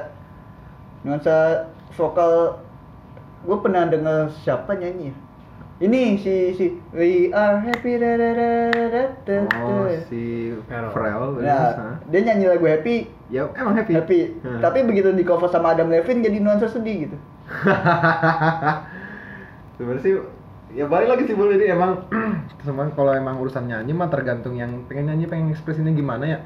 nuansa 1.02 1.66
vokal. 1.96 2.62
Gue 3.40 3.56
pernah 3.64 3.88
dengar 3.88 4.28
siapa 4.44 4.76
nyanyi 4.76 5.10
ya? 5.10 5.14
ini 5.80 6.20
si 6.20 6.52
si 6.52 6.76
we 6.92 7.32
are 7.32 7.56
happy 7.56 7.96
da, 7.96 8.12
da, 8.20 8.30
da, 8.36 8.48
da, 8.68 9.04
da, 9.24 9.36
oh 9.64 9.88
si. 10.12 10.52
Farrell 10.68 11.40
Nah, 11.40 11.72
Hah? 11.72 11.96
dia 12.12 12.20
nyanyi 12.20 12.52
lagu 12.52 12.68
happy. 12.68 13.08
Ya 13.32 13.48
emang 13.56 13.72
happy? 13.80 13.96
Happy. 13.96 14.36
Hmm. 14.44 14.60
tapi 14.60 14.84
begitu 14.84 15.08
di 15.16 15.24
cover 15.24 15.48
sama 15.48 15.72
Adam 15.72 15.88
Levine 15.88 16.20
jadi 16.20 16.36
nuansa 16.36 16.68
sedih 16.68 17.08
gitu. 17.08 17.16
Sebenarnya 19.80 20.04
sih 20.04 20.14
ya 20.70 20.86
balik 20.86 21.08
lagi 21.10 21.22
sih 21.26 21.34
boleh 21.34 21.58
ini 21.58 21.66
emang 21.74 22.06
semua 22.66 22.86
kalau 22.94 23.10
emang 23.10 23.42
urusan 23.42 23.66
nyanyi 23.66 23.90
mah 23.90 24.06
tergantung 24.06 24.54
yang 24.54 24.86
pengen 24.86 25.10
nyanyi 25.10 25.26
pengen 25.26 25.50
ekspresinya 25.50 25.90
gimana 25.90 26.24
ya. 26.26 26.38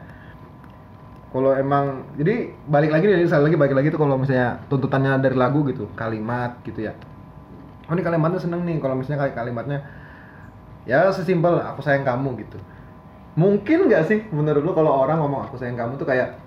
Kalau 1.34 1.50
emang 1.50 2.14
jadi 2.14 2.54
balik 2.70 2.94
lagi 2.94 3.10
dari 3.10 3.26
sekali 3.26 3.50
lagi 3.50 3.58
balik 3.58 3.74
lagi 3.74 3.88
tuh 3.90 3.98
kalau 3.98 4.14
misalnya 4.14 4.62
tuntutannya 4.70 5.18
dari 5.18 5.34
lagu 5.34 5.66
gitu 5.66 5.90
kalimat 5.98 6.62
gitu 6.62 6.86
ya. 6.86 6.94
Oh 7.90 7.92
ini 7.92 8.06
kalimatnya 8.06 8.40
seneng 8.40 8.64
nih 8.64 8.78
kalau 8.78 8.96
misalnya 8.96 9.28
kayak 9.28 9.34
kalimatnya 9.36 9.78
ya 10.86 11.10
sesimpel 11.10 11.58
aku 11.58 11.82
sayang 11.82 12.06
kamu 12.06 12.38
gitu. 12.46 12.58
Mungkin 13.34 13.90
nggak 13.90 14.02
sih 14.06 14.18
menurut 14.30 14.62
lu 14.62 14.72
kalau 14.72 14.94
orang 14.94 15.18
ngomong 15.20 15.50
aku 15.50 15.58
sayang 15.58 15.74
kamu 15.74 15.98
tuh 15.98 16.06
kayak 16.06 16.38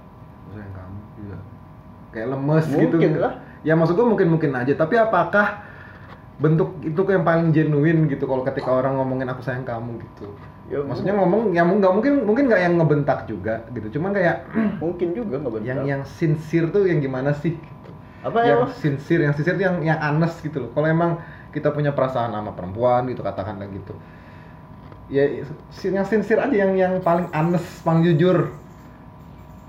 aku 0.48 0.56
sayang 0.56 0.74
kamu 0.74 0.98
iya 1.28 1.38
kayak 2.16 2.28
lemes 2.32 2.66
gitu. 2.72 2.96
Mungkin 2.96 3.12
lah. 3.20 3.34
ya 3.68 3.76
maksud 3.76 4.00
gua 4.00 4.08
mungkin 4.08 4.28
mungkin 4.32 4.56
aja 4.56 4.72
tapi 4.72 4.96
apakah 4.96 5.67
bentuk 6.38 6.78
itu 6.86 7.02
yang 7.10 7.26
paling 7.26 7.50
genuine 7.50 8.06
gitu 8.06 8.30
kalau 8.30 8.46
ketika 8.46 8.70
orang 8.70 9.02
ngomongin 9.02 9.26
aku 9.34 9.42
sayang 9.42 9.66
kamu 9.66 9.98
gitu. 10.06 10.30
Ya, 10.70 10.84
maksudnya 10.84 11.16
ngomong 11.18 11.56
ya 11.56 11.66
nggak 11.66 11.94
mungkin 11.96 12.14
mungkin 12.28 12.44
nggak 12.46 12.62
yang 12.62 12.74
ngebentak 12.78 13.26
juga 13.26 13.66
gitu. 13.74 13.98
Cuman 13.98 14.14
kayak 14.14 14.46
mungkin 14.84 15.18
juga 15.18 15.42
nggak 15.42 15.54
benar 15.58 15.66
yang 15.66 15.80
yang 15.90 16.02
sincere 16.06 16.70
tuh 16.70 16.86
yang 16.86 17.02
gimana 17.02 17.34
sih 17.34 17.58
gitu. 17.58 17.92
apa 18.22 18.38
ya? 18.46 18.54
yang 18.54 18.62
sincere 18.78 19.22
yang 19.26 19.34
sincere 19.34 19.56
tuh 19.58 19.66
yang 19.66 19.78
yang 19.82 19.98
honest 19.98 20.38
gitu 20.46 20.62
loh. 20.62 20.70
Kalau 20.78 20.86
emang 20.86 21.12
kita 21.50 21.74
punya 21.74 21.90
perasaan 21.90 22.30
sama 22.30 22.54
perempuan 22.54 23.10
gitu 23.10 23.26
katakanlah 23.26 23.66
gitu. 23.74 23.98
Ya 25.10 25.26
yang 25.90 26.06
sincere 26.06 26.46
aja 26.46 26.54
yang 26.54 26.78
yang 26.78 26.94
paling 27.02 27.34
honest 27.34 27.82
paling 27.82 28.06
jujur. 28.06 28.54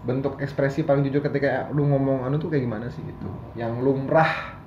Bentuk 0.05 0.37
ekspresi 0.37 0.85
paling 0.85 1.01
jujur 1.09 1.25
ketika 1.25 1.73
lu 1.73 1.89
ngomong 1.89 2.29
anu 2.29 2.37
tuh 2.37 2.53
kayak 2.53 2.69
gimana 2.69 2.93
sih 2.93 3.01
gitu. 3.09 3.29
Yang 3.57 3.73
lumrah 3.81 4.58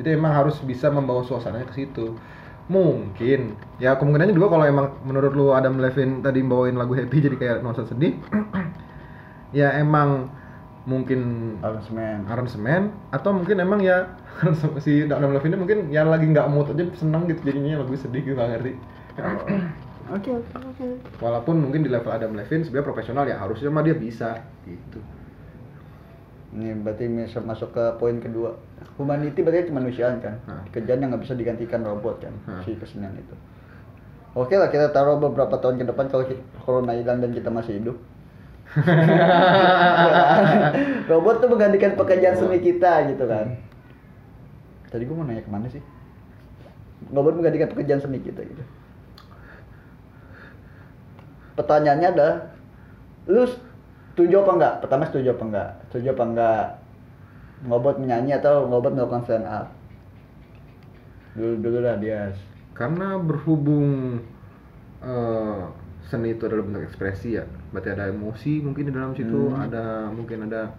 jadi 0.00 0.16
emang 0.16 0.32
harus 0.32 0.56
bisa 0.64 0.88
membawa 0.88 1.20
suasananya 1.20 1.68
ke 1.68 1.76
situ. 1.76 2.16
Mungkin. 2.72 3.58
Ya 3.76 3.98
kemungkinannya 4.00 4.32
juga 4.32 4.56
kalau 4.56 4.64
emang 4.64 4.86
menurut 5.04 5.32
lu 5.36 5.52
Adam 5.52 5.76
Levine 5.76 6.24
tadi 6.24 6.40
bawain 6.40 6.80
lagu 6.80 6.96
happy 6.96 7.20
jadi 7.20 7.36
kayak 7.36 7.56
nuansa 7.60 7.84
sedih 7.84 8.16
ya 9.58 9.74
emang 9.76 10.30
mungkin 10.88 11.54
aransemen 11.60 12.24
aransemen 12.30 12.94
atau 13.12 13.36
mungkin 13.36 13.60
emang 13.60 13.84
ya 13.84 14.16
si 14.84 15.04
Adam 15.04 15.36
Levine 15.36 15.60
mungkin 15.60 15.92
ya 15.92 16.06
lagi 16.08 16.24
nggak 16.30 16.48
mood 16.48 16.72
aja 16.72 16.88
seneng 16.96 17.28
gitu 17.28 17.52
jadinya 17.52 17.84
lagu 17.84 17.92
sedih 17.98 18.22
gitu 18.24 18.34
nggak 18.38 18.50
ngerti. 18.56 18.72
Oke 20.10 20.30
oke 20.34 20.56
oke 20.56 20.86
walaupun 21.20 21.60
mungkin 21.60 21.84
di 21.84 21.90
level 21.92 22.10
Adam 22.10 22.32
Levine 22.32 22.64
sebenarnya 22.64 22.88
profesional 22.88 23.24
ya 23.28 23.36
harusnya 23.36 23.68
mah 23.68 23.84
dia 23.84 23.94
bisa 23.98 24.40
gitu 24.64 24.98
ini 26.50 26.74
berarti 26.82 27.06
bisa 27.06 27.38
masuk 27.38 27.70
ke 27.70 27.84
poin 28.02 28.18
kedua. 28.18 28.58
Humanity 28.98 29.40
berarti 29.40 29.70
kemanusiaan 29.70 30.18
kan? 30.18 30.34
Hah. 30.50 30.66
kerjaan 30.74 30.98
yang 30.98 31.14
nggak 31.14 31.22
bisa 31.22 31.38
digantikan 31.38 31.86
robot 31.86 32.18
kan? 32.26 32.34
Hah. 32.50 32.60
si 32.66 32.74
kesenian 32.74 33.14
itu. 33.14 33.34
Oke 34.34 34.54
lah 34.58 34.70
kita 34.70 34.94
taruh 34.94 35.18
beberapa 35.18 35.58
tahun 35.58 35.82
ke 35.82 35.90
depan 35.90 36.06
kalau 36.10 36.26
corona 36.62 36.94
hilang 36.94 37.18
dan 37.22 37.34
kita 37.34 37.50
masih 37.50 37.82
hidup. 37.82 37.98
Robot 41.10 41.42
tuh 41.42 41.50
menggantikan 41.50 41.98
pekerjaan 41.98 42.38
seni 42.38 42.62
kita 42.62 43.10
gitu 43.10 43.26
kan? 43.26 43.58
Tadi 44.90 45.02
gua 45.10 45.16
mau 45.18 45.26
nanya 45.26 45.42
ke 45.42 45.50
mana 45.50 45.66
sih? 45.66 45.82
Robot 47.10 47.42
menggantikan 47.42 47.74
pekerjaan 47.74 47.98
seni 47.98 48.22
kita 48.22 48.46
gitu. 48.46 48.62
Pertanyaannya 51.58 52.08
adalah 52.14 52.36
lu 53.26 53.50
setuju 54.12 54.34
apa 54.44 54.50
enggak? 54.56 54.74
Pertama 54.84 55.02
setuju 55.08 55.28
apa 55.34 55.44
enggak? 55.48 55.70
Setuju 55.90 56.08
apa 56.14 56.24
enggak? 56.26 56.64
Robot 57.60 57.96
menyanyi 58.00 58.32
atau 58.40 58.64
robot 58.68 58.92
melakukan 58.96 59.22
stand 59.26 59.46
up 59.48 59.68
dulu 61.30 61.54
dulu 61.62 61.78
lah 61.86 61.94
dia 61.94 62.34
karena 62.74 63.14
berhubung 63.20 64.18
eh, 65.00 65.60
seni 66.10 66.34
itu 66.34 66.42
adalah 66.48 66.66
bentuk 66.66 66.82
ekspresi 66.90 67.38
ya 67.38 67.44
berarti 67.70 67.88
ada 67.94 68.10
emosi 68.10 68.58
mungkin 68.66 68.90
di 68.90 68.92
dalam 68.92 69.12
situ 69.14 69.54
Hmm. 69.54 69.62
ada 69.62 70.10
mungkin 70.10 70.50
ada 70.50 70.74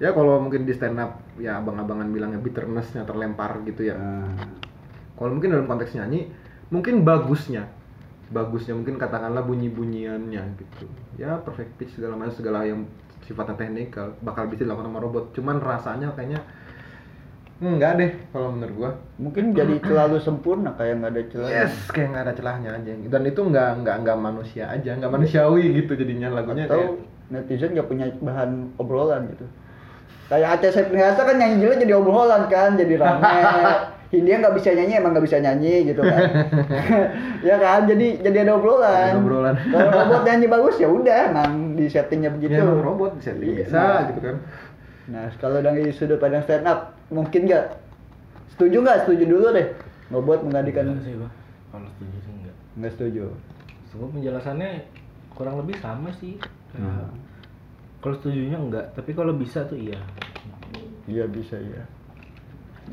ya 0.00 0.16
kalau 0.16 0.40
mungkin 0.40 0.64
di 0.64 0.72
stand 0.72 0.96
up 0.96 1.20
ya 1.36 1.60
abang-abangan 1.60 2.08
bilangnya 2.08 2.40
bitternessnya 2.40 3.04
terlempar 3.04 3.60
gitu 3.68 3.84
ya. 3.92 3.96
Nah, 3.96 4.32
kalau 5.16 5.36
mungkin 5.36 5.52
dalam 5.52 5.68
konteks 5.68 5.92
nyanyi 5.96 6.32
mungkin 6.72 7.04
bagusnya 7.04 7.68
bagusnya 8.26 8.74
mungkin 8.74 8.98
katakanlah 8.98 9.46
bunyi-bunyiannya 9.46 10.42
gitu. 10.58 10.86
Ya 11.18 11.38
perfect 11.38 11.78
pitch 11.78 11.94
segala 11.94 12.18
macam 12.18 12.34
segala 12.34 12.66
yang 12.66 12.86
sifatnya 13.26 13.54
teknikal 13.58 14.14
bakal 14.22 14.50
bisa 14.50 14.66
dilakukan 14.66 14.90
sama 14.90 15.00
robot. 15.02 15.24
Cuman 15.34 15.56
rasanya 15.62 16.10
kayaknya 16.18 16.40
enggak 17.56 17.92
deh 17.96 18.10
kalau 18.34 18.48
menurut 18.52 18.74
gua. 18.74 18.90
Mungkin 19.22 19.54
jadi 19.54 19.74
terlalu 19.86 20.18
sempurna 20.18 20.74
kayak 20.74 21.02
nggak 21.02 21.12
ada 21.14 21.22
celah. 21.30 21.50
Yes 21.50 21.74
kayak 21.94 22.08
nggak 22.14 22.24
ada 22.26 22.34
celahnya 22.34 22.70
aja. 22.74 22.92
Dan 23.06 23.22
itu 23.26 23.40
nggak 23.40 23.70
nggak 23.86 23.96
nggak 24.02 24.18
manusia 24.18 24.64
aja 24.70 24.90
nggak 24.98 25.12
manusiawi 25.12 25.64
gitu 25.82 25.92
jadinya 25.94 26.28
lagunya 26.34 26.66
atau 26.66 26.82
kayak 26.82 26.92
netizen 27.30 27.74
nggak 27.74 27.88
punya 27.90 28.06
bahan 28.18 28.74
obrolan 28.82 29.30
gitu. 29.34 29.46
Kayak 30.26 30.58
Aceh 30.58 30.74
Septriasa 30.74 31.22
kan 31.22 31.38
nyanyi 31.38 31.62
jelek 31.62 31.78
jadi 31.86 31.94
obrolan 31.94 32.50
kan 32.50 32.74
jadi 32.74 32.98
rame 32.98 33.30
Hindia 34.16 34.40
nggak 34.40 34.56
bisa 34.56 34.72
nyanyi 34.72 34.94
emang 34.96 35.12
nggak 35.12 35.26
bisa 35.28 35.38
nyanyi 35.38 35.74
gitu 35.92 36.00
kan. 36.00 36.20
Ya 37.48 37.60
kan 37.60 37.84
jadi 37.86 38.18
jadi 38.24 38.48
ada 38.48 38.52
obrolan. 38.56 39.12
Ada 39.12 39.18
obrolan. 39.20 39.54
kalau 39.70 39.90
robot 39.92 40.22
nyanyi 40.24 40.46
bagus 40.48 40.76
ya 40.80 40.88
udah 40.88 41.16
emang 41.30 41.76
di 41.76 41.84
settingnya 41.86 42.32
begitu. 42.32 42.56
ya 42.56 42.64
emang 42.64 42.82
robot 42.82 43.12
bisa 43.20 43.30
Iya, 43.36 43.68
bisa 43.68 43.76
nah. 43.76 44.00
gitu 44.08 44.20
kan. 44.24 44.36
Nah 45.06 45.24
kalau 45.38 45.58
dari 45.62 45.92
sudut 45.92 46.18
pandang 46.18 46.42
stand 46.42 46.66
up 46.66 46.96
mungkin 47.12 47.46
nggak? 47.46 47.64
Setuju 48.56 48.76
nggak? 48.82 48.98
Setuju 49.04 49.24
dulu 49.28 49.46
deh. 49.52 49.68
Robot 50.10 50.38
menggantikan 50.42 50.96
Enggak 50.96 51.04
sih 51.04 51.14
kalau 51.70 51.88
setuju 51.92 52.16
sih 52.24 52.32
enggak 52.32 52.56
nggak 52.80 52.92
setuju. 52.96 53.24
Semua 53.92 54.08
penjelasannya 54.10 54.70
kurang 55.36 55.60
lebih 55.60 55.76
sama 55.78 56.08
sih. 56.16 56.40
Hmm. 56.76 57.08
kalau 58.04 58.12
setujunya 58.20 58.58
enggak 58.60 58.92
tapi 58.92 59.16
kalau 59.16 59.32
bisa 59.32 59.64
tuh 59.64 59.78
iya. 59.80 59.96
Iya 61.06 61.24
bisa 61.30 61.56
ya. 61.56 61.84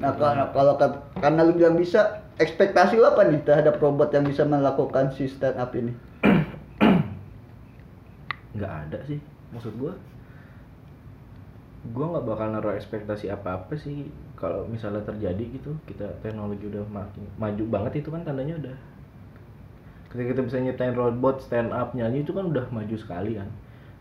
Nah 0.02 0.14
kalau 0.18 0.46
kalau 0.54 0.74
kat- 0.82 1.02
karena 1.22 1.46
lu 1.46 1.54
bilang 1.54 1.78
bisa, 1.78 2.26
ekspektasi 2.42 2.98
lu 2.98 3.06
apa 3.06 3.30
nih 3.30 3.46
terhadap 3.46 3.78
robot 3.78 4.10
yang 4.14 4.26
bisa 4.26 4.42
melakukan 4.46 5.14
si 5.14 5.30
stand 5.30 5.58
up 5.62 5.70
ini? 5.78 5.94
nggak 8.58 8.74
ada 8.90 8.98
sih 9.06 9.20
maksud 9.54 9.74
gua. 9.78 9.94
Gua 11.94 12.06
nggak 12.16 12.26
bakal 12.26 12.48
naruh 12.56 12.74
ekspektasi 12.74 13.30
apa 13.30 13.60
apa 13.60 13.74
sih 13.78 14.08
kalau 14.40 14.66
misalnya 14.66 15.04
terjadi 15.06 15.62
gitu. 15.62 15.78
Kita 15.86 16.10
teknologi 16.26 16.66
udah 16.72 16.82
makin 16.90 17.28
maju 17.38 17.64
banget 17.70 18.02
itu 18.02 18.10
kan 18.10 18.26
tandanya 18.26 18.58
udah. 18.58 18.78
Ketika 20.10 20.38
kita 20.38 20.42
bisa 20.46 20.58
nyetain 20.62 20.94
robot 20.94 21.42
stand 21.42 21.74
up 21.74 21.94
nyanyi 21.98 22.22
itu 22.26 22.34
kan 22.34 22.50
udah 22.50 22.66
maju 22.70 22.96
sekali 22.98 23.38
kan. 23.38 23.50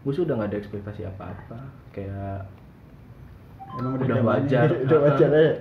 Gue 0.04 0.12
sih 0.12 0.24
udah 0.24 0.40
nggak 0.40 0.50
ada 0.52 0.58
ekspektasi 0.60 1.04
apa 1.04 1.36
apa 1.36 1.58
kayak 1.92 2.48
Emang 3.72 3.96
udah 3.96 4.20
wajar. 4.20 4.68
udah 4.84 4.98
wajar 5.00 5.30
ya. 5.32 5.52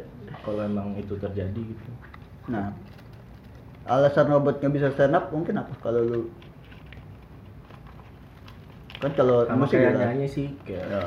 Kalau 0.41 0.61
emang 0.65 0.97
itu 0.97 1.13
terjadi 1.17 1.61
gitu. 1.61 1.91
Nah, 2.49 2.73
alasan 3.85 4.29
robot 4.29 4.61
nggak 4.61 4.73
bisa 4.73 4.87
stand 4.93 5.17
up 5.17 5.29
mungkin 5.29 5.61
apa? 5.61 5.73
Kalau 5.81 6.01
lu? 6.01 6.21
Kan 9.01 9.11
kalau 9.17 9.45
musik 9.57 9.81
kayak 9.81 9.97
nyanyi 9.97 10.27
sih 10.29 10.47
kayak 10.61 10.85
ya. 10.85 11.01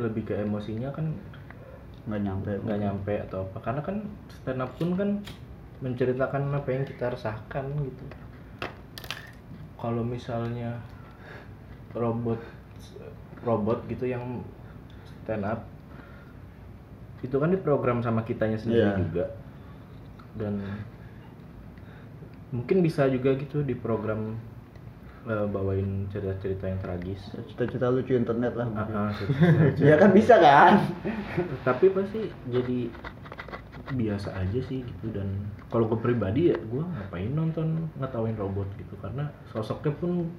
lebih 0.00 0.24
ke 0.24 0.34
emosinya 0.40 0.88
kan 0.92 1.12
nggak 2.08 2.22
nyampe. 2.24 2.52
nggak 2.64 2.80
nyampe 2.80 3.14
atau 3.28 3.44
apa. 3.48 3.58
Karena 3.60 3.80
kan 3.84 3.96
stand 4.32 4.60
up 4.64 4.70
pun 4.76 4.96
kan 4.96 5.10
menceritakan 5.84 6.52
apa 6.52 6.68
yang 6.72 6.84
kita 6.88 7.12
rasakan 7.12 7.64
gitu. 7.84 8.04
Kalau 9.78 10.02
misalnya 10.02 10.80
robot 11.94 12.40
robot 13.46 13.86
gitu 13.86 14.10
yang 14.10 14.42
stand 15.22 15.46
up 15.46 15.62
itu 17.18 17.34
kan 17.34 17.48
diprogram 17.48 17.98
sama 17.98 18.22
kitanya 18.22 18.54
sendiri 18.54 18.84
Iya. 18.84 18.98
juga. 18.98 19.24
Dan 20.34 20.62
mungkin 22.48 22.80
bisa 22.80 23.04
juga 23.06 23.34
gitu 23.34 23.60
diprogram 23.60 24.38
eh, 25.24 25.46
bawain 25.46 26.08
cerita-cerita 26.08 26.64
yang 26.64 26.80
tragis. 26.80 27.20
Cita-cita 27.44 27.88
lucu 27.88 28.14
internet 28.14 28.54
lah 28.54 28.64
Ah, 28.72 28.86
ah, 28.88 29.10
cerita- 29.16 29.84
ya 29.84 29.94
kan 29.94 30.10
bisa 30.10 30.34
kan? 30.38 30.80
Tapi 31.62 31.92
pasti 31.92 32.20
jadi 32.48 32.88
biasa 33.90 34.32
aja 34.34 34.60
sih 34.62 34.80
gitu. 34.80 35.12
Dan 35.12 35.28
kalau 35.68 35.84
gue 35.86 36.00
pribadi 36.00 36.48
ya 36.48 36.56
gue 36.56 36.80
ngapain 36.80 37.28
nonton 37.28 37.92
ngetawain 37.98 38.36
robot 38.36 38.68
gitu. 38.76 38.96
Karena 38.98 39.28
sosoknya 39.46 39.92
pun 39.98 40.32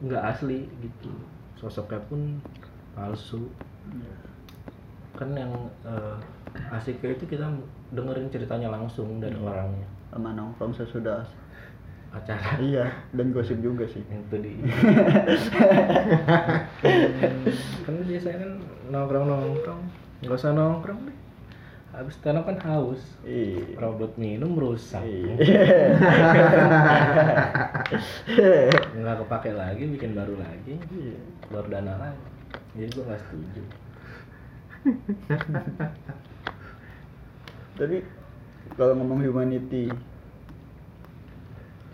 nggak 0.00 0.22
asli 0.30 0.68
gitu. 0.78 1.10
Sosoknya 1.56 1.98
pun 2.06 2.38
palsu 2.94 3.50
kan 5.14 5.30
yang 5.34 5.52
eh, 5.86 6.16
asiknya 6.74 7.14
itu 7.14 7.24
kita 7.30 7.46
dengerin 7.94 8.30
ceritanya 8.30 8.68
langsung 8.74 9.22
dari 9.22 9.38
orangnya. 9.38 9.86
Sama 10.10 10.34
nongkrong 10.34 10.74
sesudah 10.74 11.22
acara. 12.14 12.58
Iya 12.62 12.86
dan 13.14 13.30
gosip 13.30 13.58
juga 13.62 13.86
sih. 13.86 14.02
Yang 14.10 14.24
tadi. 14.30 14.52
Kan 17.84 17.94
biasanya 18.06 18.38
kan 18.42 18.52
nongkrong 18.90 19.26
nongkrong 19.30 19.82
nggak 20.24 20.38
usah 20.38 20.50
nongkrong 20.54 21.00
deh. 21.10 21.18
Habis 21.94 22.18
stand 22.18 22.42
kan 22.42 22.58
haus. 22.66 22.98
Iya. 23.22 23.78
Robot 23.78 24.18
minum 24.18 24.58
rusak. 24.58 24.98
Iya. 25.06 25.94
nggak 28.98 29.16
kepake 29.22 29.54
lagi 29.54 29.84
bikin 29.94 30.18
baru 30.18 30.34
lagi. 30.42 30.74
Iya. 30.90 31.18
keluar 31.46 31.66
dana 31.70 31.94
lagi. 32.02 32.26
Jadi 32.74 32.90
gue 32.98 33.04
nggak 33.06 33.22
setuju 33.30 33.83
Tapi 37.78 37.96
kalau 38.76 38.94
ngomong 38.98 39.20
humanity 39.24 39.90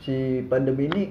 si 0.00 0.44
pandemi 0.48 0.88
ini 0.88 1.04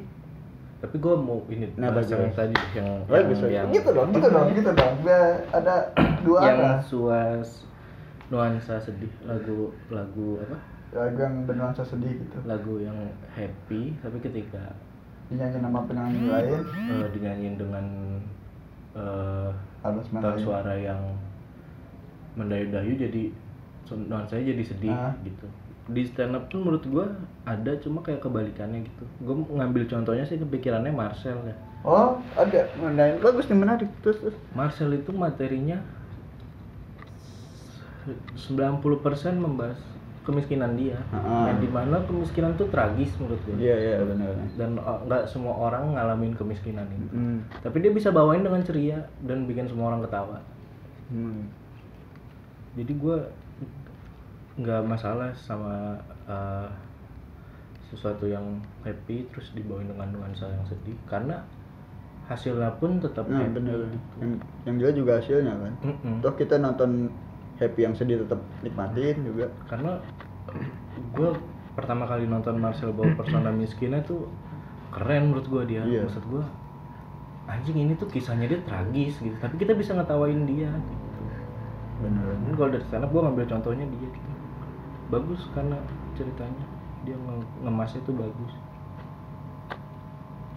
tapi 0.79 0.95
gue 0.95 1.15
mau 1.19 1.43
ini 1.51 1.67
Nah, 1.75 1.91
bahas 1.91 2.07
yang 2.07 2.31
tadi 2.31 2.55
yang 2.71 3.03
bagus 3.05 3.43
yang, 3.43 3.67
yang 3.67 3.75
gitu 3.75 3.91
dong 3.91 4.09
gitu 4.15 4.27
dong 4.31 4.47
gitu 4.55 4.71
dong. 4.71 4.93
Biar 5.03 5.43
ada 5.51 5.91
dua 6.23 6.39
yang 6.47 6.59
arah 6.63 6.79
suas 6.79 7.67
nuansa 8.31 8.79
sedih 8.79 9.11
lagu 9.27 9.75
lagu 9.91 10.39
apa? 10.39 10.57
Lagu 10.95 11.19
yang 11.19 11.43
bernuansa 11.43 11.83
sedih 11.83 12.23
gitu. 12.23 12.37
Lagu 12.47 12.79
yang 12.79 12.95
happy 13.35 13.99
tapi 13.99 14.17
ketika 14.23 14.71
dinyanyi 15.27 15.59
nama 15.59 15.83
penyanyi 15.83 16.31
lain. 16.31 16.63
Eh, 16.63 17.07
dinyanyiin 17.11 17.55
dengan 17.59 17.85
main. 18.95 20.39
suara 20.39 20.73
yang 20.79 21.01
mendayu-dayu 22.39 22.95
jadi 22.95 23.23
nuansanya 23.89 24.55
jadi 24.55 24.63
sedih 24.63 24.93
Ah. 24.93 25.11
gitu. 25.21 25.45
Di 25.89 26.05
stand 26.05 26.37
up 26.37 26.45
tuh 26.47 26.61
menurut 26.61 26.85
gua 26.85 27.09
ada 27.43 27.73
cuma 27.81 27.99
kayak 27.99 28.21
kebalikannya 28.21 28.85
gitu. 28.85 29.03
Gue 29.25 29.35
ngambil 29.49 29.89
contohnya 29.89 30.21
sih 30.21 30.37
kepikirannya 30.37 30.93
Marcel 30.93 31.41
ya. 31.43 31.55
Oh 31.81 32.21
ada. 32.37 32.69
Nah, 32.77 33.17
bagus 33.17 33.49
nih 33.49 33.57
menarik. 33.57 33.89
Terus 34.05 34.21
terus. 34.21 34.37
Marcel 34.53 34.93
itu 34.93 35.09
materinya 35.09 35.81
90% 38.37 39.37
membahas 39.37 39.77
kemiskinan 40.25 40.77
dia. 40.77 40.97
Ah. 41.09 41.49
yang 41.49 41.57
di 41.57 41.69
mana 41.69 42.05
kemiskinan 42.05 42.53
tuh 42.53 42.69
tragis 42.69 43.09
menurut 43.17 43.41
gue 43.49 43.57
iya 43.57 43.73
iya 43.73 43.97
benar 44.05 44.29
benar. 44.29 44.49
Dan 44.61 44.71
uh, 44.77 45.01
nggak 45.09 45.23
semua 45.25 45.57
orang 45.57 45.97
ngalamin 45.97 46.37
kemiskinan 46.37 46.85
itu. 46.85 47.17
Hmm. 47.17 47.39
tapi 47.65 47.81
dia 47.81 47.89
bisa 47.89 48.13
bawain 48.13 48.45
dengan 48.45 48.61
ceria 48.61 49.09
dan 49.25 49.49
bikin 49.49 49.65
semua 49.65 49.89
orang 49.89 50.05
ketawa. 50.05 50.37
Hmm. 51.09 51.49
Jadi 52.77 52.93
gue 52.93 53.17
nggak 54.59 54.81
masalah 54.85 55.31
sama 55.39 55.95
uh, 56.27 56.67
sesuatu 57.89 58.29
yang 58.29 58.61
happy 58.85 59.25
terus 59.33 59.49
dibawain 59.55 59.89
dengan 59.89 60.11
nuansa 60.13 60.45
yang 60.51 60.65
sedih. 60.67 60.97
Karena 61.09 61.41
hasilnya 62.29 62.77
pun 62.77 63.01
tetap 63.01 63.25
nah 63.25 63.41
happy 63.41 63.57
benar 63.57 63.89
gitu. 63.89 64.05
yang 64.21 64.31
yang 64.69 64.75
jelas 64.77 64.95
juga 64.99 65.11
hasilnya 65.17 65.53
kan? 65.57 65.73
Mm-mm. 65.81 66.21
toh 66.21 66.33
kita 66.37 66.61
nonton 66.61 67.09
happy 67.57 67.89
yang 67.89 67.95
sedih 67.97 68.21
tetap 68.21 68.37
nikmatin 68.61 69.17
juga. 69.25 69.49
Karena 69.65 69.97
gue 71.15 71.29
pertama 71.73 72.05
kali 72.05 72.29
nonton 72.29 72.59
Marcel 72.61 72.93
bawa 72.93 73.15
persona 73.17 73.49
miskinnya 73.49 74.03
tuh 74.05 74.29
keren 74.93 75.33
menurut 75.33 75.47
gue 75.49 75.63
dia. 75.73 75.81
Iya. 75.87 76.05
maksud 76.05 76.25
gue 76.29 76.43
anjing 77.49 77.81
ini 77.81 77.97
tuh 77.97 78.05
kisahnya 78.05 78.45
dia 78.45 78.61
tragis 78.61 79.17
gitu. 79.17 79.33
Tapi 79.41 79.55
kita 79.57 79.73
bisa 79.73 79.97
ngetawain 79.97 80.45
dia 80.45 80.69
gitu 80.69 80.98
benar 81.99 82.31
Ini 82.31 82.53
kalau 82.55 82.69
dari 82.71 82.83
stand 82.87 83.03
up 83.03 83.11
gue 83.11 83.21
ngambil 83.21 83.45
contohnya 83.47 83.85
dia 83.87 83.99
gitu. 84.07 84.19
Bagus 85.09 85.41
karena 85.51 85.77
ceritanya. 86.15 86.65
Dia 87.07 87.15
nge- 87.15 87.51
ngemasnya 87.63 88.01
tuh 88.03 88.15
bagus. 88.15 88.53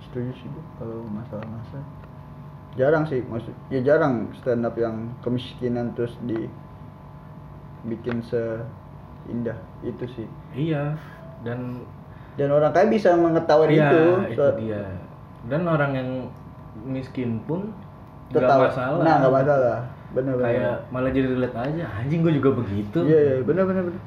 Setuju 0.03 0.31
sih 0.37 0.47
gua 0.51 0.65
kalau 0.77 0.99
masalah 1.09 1.47
masa. 1.49 1.79
Jarang 2.73 3.05
sih 3.05 3.21
maksud 3.29 3.53
ya 3.69 3.85
jarang 3.85 4.33
stand 4.41 4.65
up 4.65 4.73
yang 4.77 5.13
kemiskinan 5.21 5.93
terus 5.93 6.17
di 6.25 6.49
bikin 7.85 8.21
seindah. 8.23 9.57
Itu 9.85 10.05
sih. 10.09 10.27
Iya 10.53 10.97
dan 11.43 11.83
dan 12.37 12.49
orang 12.49 12.73
kaya 12.73 12.89
bisa 12.89 13.13
mengetahui 13.13 13.77
iya 13.77 13.89
itu 13.93 14.03
itu 14.33 14.41
so- 14.41 14.57
dia. 14.57 14.85
Dan 15.49 15.67
orang 15.67 15.93
yang 15.97 16.09
miskin 16.87 17.43
pun 17.45 17.73
nggak 18.33 18.49
masalah. 18.49 19.05
Nah 19.05 19.15
nggak 19.21 19.33
masalah 19.33 19.79
bener 20.13 20.33
bener 20.35 20.47
kayak 20.47 20.77
malah 20.89 21.11
jadi 21.11 21.29
relate 21.29 21.57
aja. 21.57 21.85
Anjing 21.97 22.21
gue 22.21 22.33
juga 22.37 22.51
begitu. 22.55 22.99
Iya 23.03 23.19
iya 23.19 23.35
bener 23.41 23.65
bener 23.65 23.83
bener. 23.87 24.03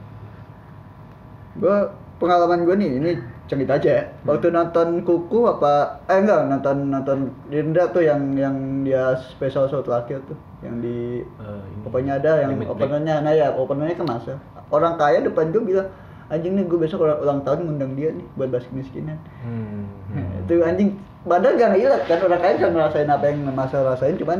Gua 1.55 1.75
pengalaman 2.15 2.63
gue 2.63 2.75
nih 2.75 2.91
ini 2.95 3.11
cerita 3.45 3.77
aja 3.77 3.89
ya. 3.91 4.03
waktu 4.23 4.49
nonton 4.49 5.03
kuku 5.03 5.45
apa 5.45 6.01
eh 6.07 6.17
enggak 6.17 6.49
nonton 6.49 6.89
nonton 6.89 7.17
Dinda 7.45 7.85
tuh 7.91 8.01
yang 8.01 8.33
yang 8.33 8.55
dia 8.81 9.13
special 9.19 9.67
show 9.67 9.83
terakhir 9.83 10.23
tuh 10.25 10.33
yang 10.63 10.79
di 10.79 11.21
Eh, 11.21 11.61
ini. 11.67 11.81
pokoknya 11.85 12.17
ada 12.17 12.41
yang 12.41 12.57
Limit 12.57 12.73
openernya 12.73 13.21
nah 13.21 13.29
ya 13.29 13.53
openernya 13.53 13.93
kan 13.93 14.07
masa 14.07 14.33
orang 14.71 14.97
kaya 14.97 15.21
depan 15.21 15.53
gue 15.53 15.61
bilang 15.61 15.85
anjing 16.25 16.57
nih 16.57 16.65
gue 16.65 16.79
besok 16.81 17.05
ulang, 17.05 17.21
ulang 17.21 17.39
tahun 17.45 17.69
ngundang 17.69 17.93
dia 17.93 18.09
nih 18.11 18.25
buat 18.33 18.49
bahas 18.49 18.65
kemiskinan. 18.65 19.19
Hmm, 19.45 19.85
Nah, 20.15 20.23
hmm. 20.23 20.41
itu 20.41 20.53
anjing 20.63 20.89
padahal 21.21 21.53
gak 21.53 21.69
ngilat 21.75 22.01
kan 22.07 22.17
orang 22.23 22.39
kaya 22.39 22.53
bisa 22.55 22.67
ngerasain 22.71 23.09
apa 23.11 23.25
yang 23.27 23.39
masa 23.51 23.77
rasain 23.83 24.15
cuman 24.15 24.39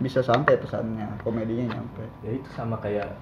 bisa 0.00 0.24
sampai 0.24 0.56
pesannya 0.56 1.06
komedinya 1.20 1.76
nyampe 1.76 2.04
ya 2.24 2.32
itu 2.34 2.48
sama 2.56 2.80
kayak 2.80 3.12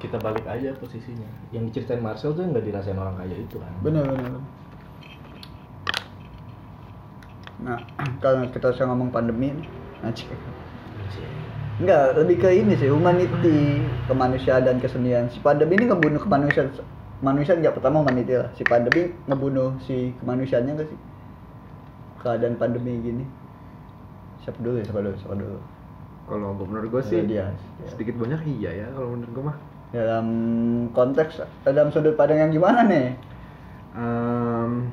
kita 0.00 0.16
balik 0.20 0.44
aja 0.48 0.72
posisinya 0.76 1.28
yang 1.52 1.68
diceritain 1.68 2.00
Marcel 2.00 2.32
tuh 2.32 2.44
nggak 2.44 2.64
dirasain 2.64 2.96
orang 2.96 3.16
kaya 3.20 3.36
itu 3.36 3.56
kan 3.56 3.72
bener 3.80 4.04
bener 4.04 4.40
nah 7.60 7.80
kalau 8.24 8.44
kita 8.48 8.72
saya 8.72 8.88
ngomong 8.92 9.12
pandemi 9.12 9.52
nih 9.52 9.68
anjing. 10.04 10.28
Enggak, 11.80 12.12
lebih 12.12 12.36
ke 12.44 12.48
ini 12.52 12.76
sih, 12.76 12.92
humanity, 12.92 13.80
kemanusiaan 14.04 14.68
dan 14.68 14.76
kesenian. 14.84 15.32
Si 15.32 15.40
pandemi 15.40 15.80
ini 15.80 15.88
ngebunuh 15.88 16.20
kemanusiaan. 16.20 16.68
Manusia 17.24 17.56
nggak 17.56 17.80
pertama 17.80 18.04
humanity 18.04 18.36
lah. 18.36 18.52
Si 18.52 18.64
pandemi 18.68 19.16
ngebunuh 19.24 19.80
si 19.88 20.12
kemanusiaannya 20.20 20.72
nggak 20.76 20.88
sih? 20.92 21.00
Keadaan 22.20 22.60
pandemi 22.60 23.00
gini. 23.00 23.24
Siapa 24.44 24.60
dulu 24.60 24.76
ya? 24.76 24.84
Siapa 24.84 25.00
dulu? 25.00 25.16
Siapa 25.24 25.36
dulu? 25.40 25.58
Kalau 26.30 26.54
menurut 26.54 26.88
gue 26.94 27.02
sih 27.02 27.20
dia. 27.26 27.50
sedikit 27.90 28.14
banyak 28.22 28.40
iya 28.46 28.70
ya 28.70 28.86
kalau 28.94 29.18
menurut 29.18 29.32
gue 29.34 29.44
mah. 29.50 29.56
Dalam 29.90 30.26
konteks, 30.94 31.42
dalam 31.66 31.90
sudut 31.90 32.14
pandang 32.14 32.46
yang 32.46 32.52
gimana 32.54 32.86
nih? 32.86 33.18
Em, 33.98 34.86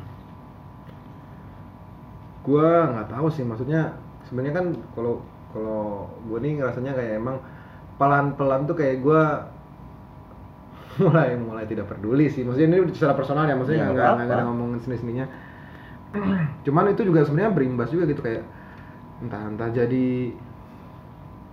gua 2.41 2.67
nggak 2.95 3.07
tahu 3.13 3.27
sih 3.29 3.43
maksudnya 3.45 3.93
sebenarnya 4.25 4.53
kan 4.57 4.65
kalau 4.97 5.21
kalau 5.53 6.09
gue 6.25 6.39
nih 6.41 6.57
ngerasanya 6.57 6.93
kayak 6.97 7.13
emang 7.21 7.37
pelan-pelan 8.01 8.65
tuh 8.65 8.73
kayak 8.73 9.03
gua 9.05 9.51
mulai 11.03 11.37
mulai 11.37 11.65
tidak 11.69 11.85
peduli 11.91 12.25
sih 12.31 12.41
maksudnya 12.41 12.67
ini 12.73 12.89
secara 12.95 13.13
personal 13.13 13.45
ya 13.45 13.53
maksudnya 13.53 13.85
Ya, 13.85 13.93
nggak 13.93 14.09
nggak 14.17 14.25
nggak 14.33 14.45
ngomongin 14.49 14.79
seni 14.81 14.97
seninya 14.97 15.25
cuman 16.65 16.89
itu 16.95 17.01
juga 17.05 17.21
sebenarnya 17.27 17.53
berimbas 17.53 17.89
juga 17.93 18.09
gitu 18.09 18.21
kayak 18.25 18.43
entah 19.21 19.43
entah 19.49 19.69
jadi 19.69 20.07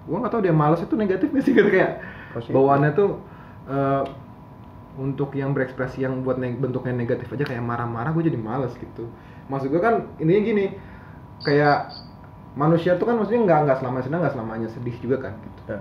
gua 0.05 0.17
nggak 0.25 0.33
tahu 0.33 0.43
dia 0.45 0.55
malas 0.55 0.81
itu 0.81 0.95
negatif 0.95 1.29
nggak 1.33 1.45
sih 1.45 1.53
gitu 1.53 1.69
kayak 1.69 2.01
Positif. 2.33 2.53
bawaannya 2.53 2.91
tuh 2.93 3.11
eh, 3.69 4.03
untuk 4.95 5.35
yang 5.35 5.51
berekspresi 5.51 6.07
yang 6.07 6.23
buat 6.23 6.39
neg- 6.39 6.63
bentuknya 6.63 6.95
negatif 6.95 7.27
aja 7.35 7.43
kayak 7.43 7.67
marah-marah 7.67 8.15
gue 8.15 8.31
jadi 8.31 8.39
males 8.39 8.71
gitu 8.79 9.11
maksud 9.51 9.75
gue 9.75 9.83
kan 9.83 10.07
intinya 10.23 10.43
gini 10.47 10.65
kayak 11.43 11.91
manusia 12.55 12.95
tuh 12.95 13.11
kan 13.11 13.19
maksudnya 13.19 13.43
nggak 13.43 13.59
nggak 13.67 13.79
selamanya 13.83 14.05
senang 14.07 14.21
nggak 14.23 14.35
selamanya 14.39 14.69
sedih 14.71 14.95
juga 15.03 15.17
kan 15.19 15.35
gitu. 15.43 15.61
Ya. 15.67 15.81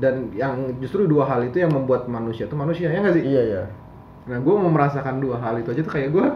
dan 0.00 0.14
yang 0.32 0.54
justru 0.80 1.04
dua 1.04 1.28
hal 1.28 1.44
itu 1.44 1.60
yang 1.60 1.68
membuat 1.68 2.08
manusia 2.08 2.48
tuh 2.48 2.56
manusia 2.56 2.88
ya 2.88 3.04
nggak 3.04 3.20
sih 3.20 3.24
Iya 3.28 3.42
ya. 3.44 3.62
nah 4.24 4.38
gue 4.40 4.54
mau 4.56 4.72
merasakan 4.72 5.20
dua 5.20 5.36
hal 5.36 5.60
itu 5.60 5.68
aja 5.68 5.84
tuh 5.84 5.92
kayak 5.92 6.08
gue 6.16 6.26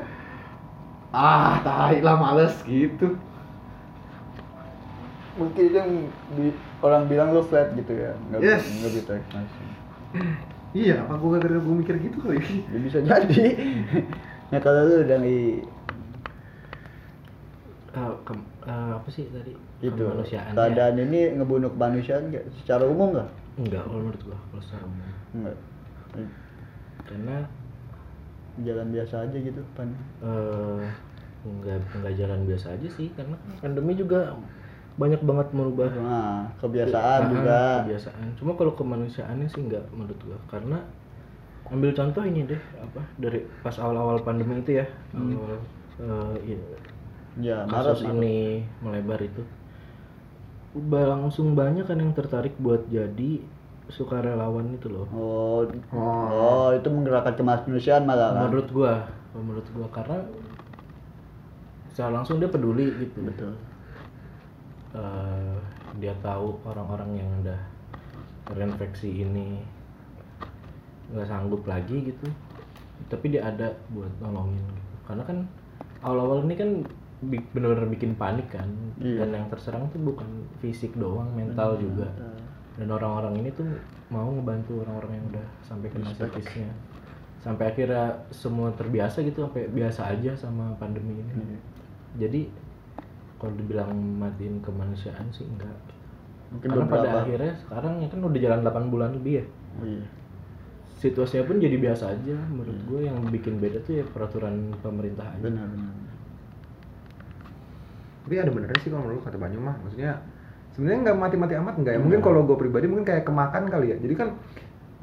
ah 1.16 1.56
tai 1.64 2.04
lah 2.04 2.20
males 2.20 2.52
gitu 2.68 3.16
Mungkin 5.37 5.62
itu 5.62 5.77
yang 5.77 5.92
di- 6.33 6.57
orang 6.79 7.07
bilang 7.07 7.29
lu 7.31 7.42
flat 7.42 7.72
gitu 7.72 7.92
ya. 7.92 8.12
Nggak 8.27 8.40
Yes. 8.42 8.64
nggak 8.75 8.92
bisa 8.94 9.12
ekspansi. 9.14 9.64
iya 10.72 11.01
apa 11.01 11.12
gue 11.14 11.29
gara-gara 11.31 11.57
gue 11.59 11.77
mikir 11.79 11.96
gitu 11.99 12.16
kali 12.18 12.37
Ya 12.66 12.79
bisa 12.79 12.99
jadi. 13.01 13.44
nah 14.46 14.61
kalau 14.64 14.85
lu 14.85 15.05
dari 15.05 15.61
Eh, 17.90 18.12
ke- 18.22 18.37
eh, 18.62 18.90
apa 18.92 19.09
sih 19.09 19.25
tadi 19.27 19.57
itu 19.79 19.92
kemanusiaan 19.94 20.53
ya? 20.53 20.55
keadaan 20.55 21.01
ini 21.01 21.33
ngebunuh 21.35 21.68
kemanusiaan 21.70 22.29
nggak? 22.29 22.44
Secara 22.55 22.85
umum 22.85 23.12
nggak? 23.12 23.29
enggak 23.57 23.83
kalau 23.83 24.01
menurut 24.03 24.20
gua 24.22 24.37
kalau 24.42 24.62
secara 24.62 24.85
umum 24.85 25.09
Enggak. 25.35 25.57
karena 27.03 27.37
Jalan 28.59 28.88
biasa 28.88 29.14
aja 29.22 29.37
gitu 29.37 29.61
pan. 29.72 29.88
eh 30.18 30.85
enggak 31.42 31.77
enggak 31.90 32.14
jalan 32.16 32.40
biasa 32.44 32.66
aja 32.72 32.88
sih 32.90 33.09
karena 33.12 33.33
pandemi 33.59 33.92
juga 33.92 34.33
banyak 34.96 35.20
banget 35.20 35.48
merubah. 35.52 35.92
Nah, 35.92 36.48
kebiasaan 36.56 37.20
Ah, 37.20 37.28
juga. 37.28 37.61
kebiasaan. 37.85 38.26
Cuma 38.40 38.56
kalau 38.56 38.72
kemanusiaannya 38.72 39.44
sih 39.46 39.61
enggak 39.61 39.85
menurut 39.92 40.16
gua. 40.24 40.38
Karena 40.48 40.80
ambil 41.68 41.92
contoh 41.92 42.22
ini 42.22 42.46
deh 42.46 42.62
apa 42.78 43.02
dari 43.18 43.44
pas 43.61 43.76
awal-awal 43.76 44.24
pandemi 44.24 44.56
itu 44.59 44.80
ya. 44.80 44.87
Awal 45.12 45.61
eh, 45.96 46.35
iya, 46.48 46.61
Ya, 47.37 47.56
marah 47.68 47.92
kasus 47.92 48.09
ini 48.09 48.64
melebar 48.80 49.20
itu. 49.20 49.44
Udah 50.72 51.04
langsung 51.12 51.52
banyak 51.52 51.85
kan 51.85 52.00
yang 52.00 52.12
tertarik 52.12 52.56
buat 52.56 52.85
jadi 52.88 53.40
sukarelawan 53.88 54.72
itu 54.72 54.88
loh. 54.88 55.04
Oh, 55.12 55.61
Oh. 55.92 56.24
oh, 56.32 56.68
itu 56.72 56.88
menggerakkan 56.88 57.37
kemanusiaan 57.37 58.09
malah 58.09 58.32
kan? 58.32 58.48
menurut 58.48 58.68
gua 58.72 59.04
menurut 59.37 59.68
gua. 59.76 59.87
Karena 59.92 60.24
secara 61.92 62.11
langsung 62.12 62.40
dia 62.40 62.48
peduli 62.48 62.92
gitu. 62.98 63.20
Betul. 63.24 63.52
Eh, 64.96 65.56
dia 66.00 66.12
tahu 66.24 66.56
orang-orang 66.64 67.20
yang 67.20 67.30
udah 67.44 67.61
terinfeksi 68.48 69.24
ini 69.24 69.61
nggak 71.12 71.28
sanggup 71.28 71.62
lagi 71.68 72.12
gitu. 72.12 72.26
Tapi 73.12 73.37
dia 73.37 73.44
ada 73.44 73.76
buat 73.92 74.11
nolongin 74.24 74.64
gitu. 74.64 74.94
Karena 75.04 75.22
kan 75.28 75.38
awal-awal 76.00 76.48
ini 76.48 76.54
kan 76.56 76.70
bener-bener 77.24 77.88
bikin 77.92 78.12
panik 78.16 78.48
kan. 78.52 78.68
Iya. 78.96 79.24
dan 79.28 79.44
yang 79.44 79.46
terserang 79.52 79.92
tuh 79.92 80.00
bukan 80.00 80.28
fisik 80.64 80.96
doang 80.96 81.28
mental 81.37 81.76
juga. 81.76 82.09
dan 82.76 82.92
orang-orang 82.92 83.40
ini 83.40 83.48
tuh 83.56 83.64
mau 84.12 84.28
ngebantu 84.28 84.85
orang-orang 84.85 85.16
yang 85.16 85.26
udah 85.32 85.46
sampai 85.64 85.88
kena 85.88 86.12
psikisnya 86.12 86.68
sampai 87.40 87.72
akhirnya 87.72 88.20
semua 88.28 88.68
terbiasa 88.76 89.24
gitu 89.24 89.48
sampai 89.48 89.64
biasa 89.72 90.12
aja 90.12 90.37
sama 90.37 90.76
pandemi 90.76 91.16
ini. 91.16 91.32
Iya. 91.32 91.59
jadi 92.20 92.40
kalau 93.37 93.53
dibilang 93.57 93.92
matiin 93.92 94.61
kemanusiaan 94.64 95.29
sih 95.33 95.44
enggak. 95.44 95.77
Mungkin 96.53 96.68
karena 96.72 96.87
pada 96.87 97.01
beberapa. 97.03 97.20
akhirnya 97.27 97.53
sekarang 97.59 97.94
ya 98.01 98.09
kan 98.09 98.20
udah 98.22 98.40
jalan 98.40 98.61
8 98.64 98.92
bulan 98.92 99.11
lebih 99.16 99.33
ya. 99.42 99.46
Iya. 99.85 100.05
situasinya 100.96 101.44
pun 101.44 101.61
jadi 101.61 101.77
biasa 101.77 102.16
aja 102.16 102.37
menurut 102.49 102.81
gue 102.88 103.05
yang 103.05 103.20
bikin 103.29 103.61
beda 103.61 103.85
tuh 103.85 104.01
ya 104.01 104.05
peraturan 104.09 104.72
pemerintah 104.81 105.29
aja. 105.29 105.44
Benar, 105.44 105.68
benar. 105.68 105.92
tapi 108.25 108.35
ada 108.40 108.51
benernya 108.51 108.81
sih 108.81 108.88
kalau 108.88 109.05
menurut 109.05 109.22
kata 109.22 109.37
Banyu 109.37 109.61
mah 109.61 109.77
maksudnya 109.85 110.18
sebenarnya 110.72 110.99
nggak 111.07 111.18
mati-mati 111.20 111.55
amat 111.61 111.75
nggak 111.85 111.94
ya? 111.94 112.01
Mungkin 112.01 112.20
kalau 112.25 112.40
gue 112.49 112.57
pribadi 112.57 112.88
mungkin 112.88 113.05
kayak 113.05 113.29
kemakan 113.29 113.68
kali 113.68 113.92
ya. 113.92 113.96
Jadi 114.01 114.14
kan 114.16 114.29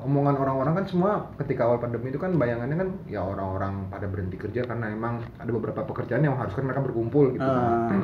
omongan 0.03 0.35
orang-orang 0.35 0.73
kan 0.77 0.85
semua 0.85 1.11
ketika 1.35 1.65
awal 1.65 1.79
pandemi 1.79 2.07
itu 2.07 2.19
kan 2.19 2.35
bayangannya 2.35 2.75
kan 2.75 2.89
ya 3.07 3.19
orang-orang 3.19 3.87
pada 3.87 4.05
berhenti 4.05 4.35
kerja 4.35 4.63
karena 4.63 4.87
emang 4.87 5.23
ada 5.35 5.49
beberapa 5.49 5.81
pekerjaan 5.83 6.21
yang 6.21 6.35
haruskan 6.35 6.63
mereka 6.63 6.83
berkumpul 6.83 7.31
gitu 7.31 7.43
Ah, 7.43 7.89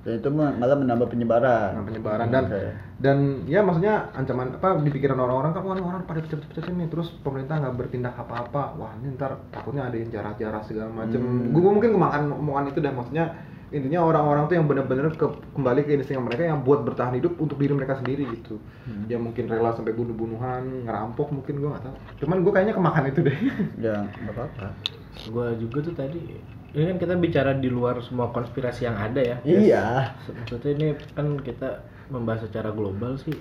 dan 0.00 0.16
itu 0.16 0.32
malah 0.32 0.80
menambah 0.80 1.12
penyebaran. 1.12 1.76
Nah, 1.76 1.84
penyebaran 1.84 2.26
dan 2.32 2.44
Oke. 2.48 2.62
dan 3.04 3.16
ya 3.44 3.60
maksudnya 3.60 4.08
ancaman 4.16 4.56
apa 4.56 4.80
di 4.80 4.88
pikiran 4.88 5.20
orang-orang 5.20 5.52
kan 5.52 5.60
wah 5.60 5.76
ini 5.76 5.84
orang 5.84 6.02
pada 6.08 6.24
cepet-cepet 6.24 6.72
nih 6.72 6.88
terus 6.88 7.12
pemerintah 7.20 7.60
nggak 7.60 7.76
bertindak 7.76 8.16
apa-apa 8.16 8.80
wah 8.80 8.96
ini 8.96 9.12
ntar 9.12 9.36
takutnya 9.52 9.92
ada 9.92 9.96
yang 9.96 10.08
jarah-jarah 10.08 10.64
segala 10.64 10.88
macem 10.88 11.20
Hmm. 11.20 11.52
gue 11.52 11.62
mungkin 11.62 11.92
kemakan 11.92 12.32
omongan 12.32 12.64
itu 12.72 12.80
dah 12.80 12.92
maksudnya 12.92 13.24
intinya 13.70 14.02
orang-orang 14.02 14.50
tuh 14.50 14.54
yang 14.58 14.66
benar-benar 14.66 15.14
ke, 15.14 15.26
kembali 15.54 15.86
ke 15.86 15.94
insting 15.94 16.18
mereka 16.18 16.42
yang 16.42 16.66
buat 16.66 16.82
bertahan 16.82 17.14
hidup 17.14 17.38
untuk 17.38 17.54
diri 17.54 17.70
mereka 17.70 18.02
sendiri 18.02 18.26
gitu. 18.34 18.58
Hmm. 18.86 19.06
ya 19.06 19.18
mungkin 19.18 19.46
rela 19.46 19.70
sampai 19.74 19.94
bunuh-bunuhan 19.94 20.90
ngerampok 20.90 21.30
mungkin 21.30 21.62
gue 21.62 21.68
nggak 21.70 21.84
tahu. 21.86 21.96
Cuman 22.26 22.36
gue 22.42 22.52
kayaknya 22.52 22.74
kemakan 22.74 23.04
itu 23.10 23.20
deh. 23.22 23.38
Ya, 23.86 24.04
nggak 24.06 24.34
apa-apa. 24.34 24.68
gue 25.20 25.46
juga 25.62 25.78
tuh 25.84 25.94
tadi 25.94 26.22
ini 26.70 26.86
kan 26.86 26.96
kita 27.02 27.14
bicara 27.18 27.50
di 27.58 27.66
luar 27.66 27.98
semua 27.98 28.30
konspirasi 28.30 28.86
yang 28.86 28.94
ada 28.94 29.18
ya. 29.18 29.36
Iya. 29.42 30.14
maksudnya 30.30 30.70
ini 30.70 30.86
kan 31.18 31.34
kita 31.42 31.82
membahas 32.14 32.46
secara 32.46 32.70
global 32.70 33.18
sih 33.18 33.34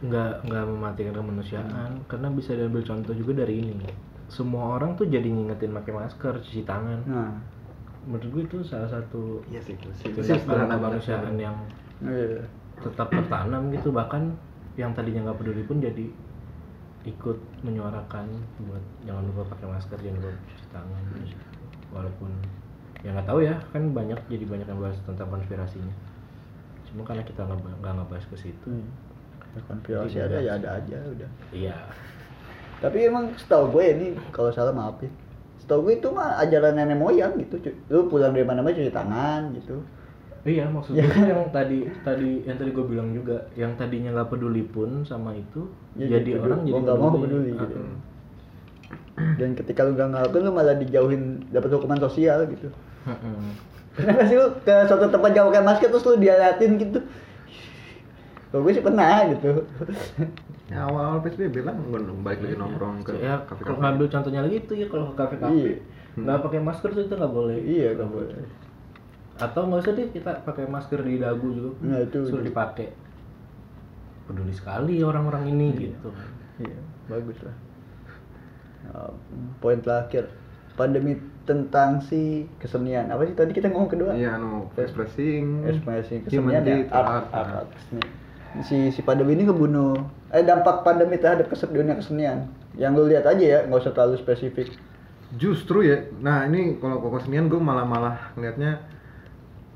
nggak 0.00 0.48
nggak 0.48 0.64
mematikan 0.64 1.12
kemanusiaan. 1.12 1.90
Karena 2.08 2.28
bisa 2.32 2.56
diambil 2.56 2.84
contoh 2.84 3.12
juga 3.12 3.44
dari 3.44 3.60
ini. 3.60 3.88
Semua 4.32 4.80
orang 4.80 4.96
tuh 4.96 5.08
jadi 5.08 5.28
ngingetin 5.28 5.76
pakai 5.76 5.92
masker 5.92 6.40
cuci 6.40 6.62
tangan. 6.64 7.00
Nah, 7.04 7.32
menurut 8.06 8.30
gue 8.30 8.42
itu 8.46 8.58
salah 8.62 8.86
satu 8.86 9.42
iya 9.50 9.58
sih 9.58 9.74
itu 9.74 9.90
tindakan 10.14 10.70
kemanusiaan 10.78 11.34
yang 11.34 11.56
iya. 12.06 12.40
tetap 12.78 13.10
tertanam 13.10 13.68
gitu 13.74 13.90
bahkan 13.90 14.30
yang 14.78 14.94
tadinya 14.94 15.26
nggak 15.30 15.38
peduli 15.42 15.62
pun 15.66 15.82
jadi 15.82 16.06
ikut 17.06 17.38
menyuarakan 17.62 18.26
buat 18.66 18.84
jangan 19.06 19.22
lupa 19.30 19.42
pakai 19.54 19.66
masker 19.70 19.98
jangan 19.98 20.18
lupa 20.22 20.30
cuci 20.46 20.66
tangan 20.70 21.02
walaupun 21.94 22.30
ya 23.02 23.10
nggak 23.14 23.26
tahu 23.26 23.40
ya 23.42 23.54
kan 23.70 23.82
banyak 23.94 24.18
jadi 24.26 24.44
banyak 24.46 24.66
yang 24.66 24.80
bahas 24.82 24.98
tentang 25.06 25.28
konspirasinya 25.30 25.94
cuma 26.90 27.02
karena 27.02 27.22
kita 27.26 27.42
nggak 27.42 27.58
nggak 27.82 27.92
ngebahas 27.92 28.26
ke 28.30 28.36
situ 28.38 28.70
Hmm. 28.70 28.88
Ya, 29.56 29.64
konspirasi 29.72 30.16
ada 30.20 30.36
ya 30.36 30.52
ada 30.60 30.68
aja 30.76 30.98
udah. 31.16 31.30
iya 31.48 31.76
Tapi 32.76 33.08
emang 33.08 33.32
setahu 33.40 33.72
gue 33.72 33.84
ini 33.88 34.06
kalau 34.28 34.52
salah 34.52 34.68
maaf 34.68 35.00
ya. 35.00 35.08
Setahu 35.58 35.80
gue 35.84 35.94
itu 35.96 36.08
mah 36.08 36.36
ajaran 36.38 36.74
nenek 36.74 36.96
moyang 36.96 37.32
gitu. 37.36 37.56
cu. 37.58 37.70
Lu 37.88 38.06
pulang 38.06 38.30
dari 38.30 38.44
mana-mana 38.44 38.72
cuci 38.72 38.90
tangan 38.90 39.52
gitu. 39.54 39.80
iya 40.46 40.62
maksud 40.70 40.94
Ya. 40.94 41.02
gue 41.02 41.26
yang 41.26 41.50
tadi 41.50 41.90
tadi 42.00 42.46
yang 42.46 42.54
tadi 42.54 42.70
gue 42.70 42.86
bilang 42.86 43.10
juga 43.10 43.50
yang 43.52 43.74
tadinya 43.74 44.14
nggak 44.14 44.30
peduli 44.30 44.62
pun 44.62 45.02
sama 45.02 45.34
itu 45.34 45.66
Ya, 45.98 46.06
jadi 46.06 46.38
jadi 46.38 46.38
orang 46.38 46.60
jadi 46.62 46.80
nggak 46.86 46.96
mau 46.96 47.10
peduli 47.12 47.50
gitu. 47.50 47.76
Dan 49.16 49.56
ketika 49.56 49.80
lu 49.82 49.92
gak 49.92 50.12
ngelakuin 50.12 50.42
lu 50.44 50.52
malah 50.52 50.76
dijauhin 50.76 51.22
dapat 51.50 51.72
hukuman 51.72 51.98
sosial 51.98 52.46
gitu. 52.46 52.68
Gak 53.96 54.26
sih 54.28 54.36
lu 54.36 54.52
ke 54.60 54.74
suatu 54.86 55.08
tempat 55.08 55.32
jauh 55.32 55.48
pakai 55.48 55.64
masker 55.64 55.88
terus 55.88 56.04
lu 56.04 56.14
dialiatin 56.16 56.76
gitu? 56.76 57.00
Kalau 58.46 58.62
gue 58.62 58.72
sih 58.72 58.80
pernah 58.80 59.26
gitu. 59.28 59.50
ya 60.66 60.82
awal-awal 60.82 61.22
psbb 61.22 61.62
lah 61.62 61.70
nggak 61.72 62.26
balik 62.26 62.40
lagi 62.42 62.56
nongkrong 62.58 62.98
ke 63.00 63.14
ya 63.22 63.38
kafe 63.46 63.62
kalau 63.62 63.78
kafe 63.78 63.84
ngambil 63.86 64.06
contohnya 64.10 64.40
lagi 64.42 64.56
itu 64.58 64.72
ya 64.74 64.86
kalau 64.90 65.04
ke 65.06 65.14
kafe 65.14 65.34
Iya. 65.36 65.46
kafe 65.46 65.72
nggak 66.16 66.38
pakai 66.42 66.60
masker 66.60 66.90
tuh 66.90 67.02
itu 67.06 67.14
nggak 67.14 67.30
boleh 67.30 67.58
iya 67.60 67.88
gak 67.94 68.10
boleh. 68.10 68.34
atau 69.36 69.60
nggak 69.62 69.78
usah 69.78 69.92
deh 69.94 70.06
kita 70.10 70.30
pakai 70.42 70.64
masker 70.66 71.00
di 71.00 71.14
dagu 71.20 71.48
juga 71.48 71.70
Nah, 71.84 72.02
itu. 72.02 72.18
suruh 72.24 72.42
dipakai 72.42 72.88
peduli 74.24 74.50
sekali 74.50 74.98
orang-orang 75.00 75.44
ini 75.46 75.66
gitu 75.76 76.10
Iya, 76.56 76.80
bagus 77.06 77.38
lah. 77.44 77.56
Nah, 78.86 79.12
poin 79.60 79.78
terakhir, 79.78 80.24
pandemi 80.72 81.14
tentang 81.44 82.00
si 82.00 82.48
kesenian. 82.56 83.06
Apa 83.06 83.22
sih 83.22 83.36
tadi 83.36 83.52
kita 83.52 83.68
ngomong 83.68 83.92
kedua? 83.92 84.16
iya 84.16 84.34
anu 84.34 84.66
expressing 84.74 85.62
Ekspresi 85.62 86.24
human 86.26 86.48
kesenian 86.48 86.62
ya, 86.64 86.76
art, 86.90 87.06
art, 87.06 87.26
art, 87.28 87.46
nah. 87.46 87.58
art, 87.60 87.70
keseni. 87.70 88.02
Si 88.64 88.88
si 88.94 89.00
pandemi 89.04 89.36
ini 89.36 89.44
ngebunuh 89.44 90.00
eh 90.32 90.44
dampak 90.44 90.86
pandemi 90.86 91.20
terhadap 91.20 91.50
kes 91.52 91.68
dunia 91.68 91.98
kesenian. 91.98 92.48
Yang 92.76 92.92
lu 92.96 93.04
lihat 93.08 93.24
aja 93.24 93.44
ya, 93.44 93.58
nggak 93.68 93.80
usah 93.82 93.92
terlalu 93.92 94.20
spesifik. 94.20 94.72
Justru 95.36 95.82
ya, 95.82 96.06
nah 96.22 96.46
ini 96.46 96.78
kalau 96.78 97.02
kok 97.02 97.20
kesenian 97.20 97.50
gue 97.50 97.58
malah 97.58 97.82
malah 97.82 98.30
ngelihatnya 98.38 98.78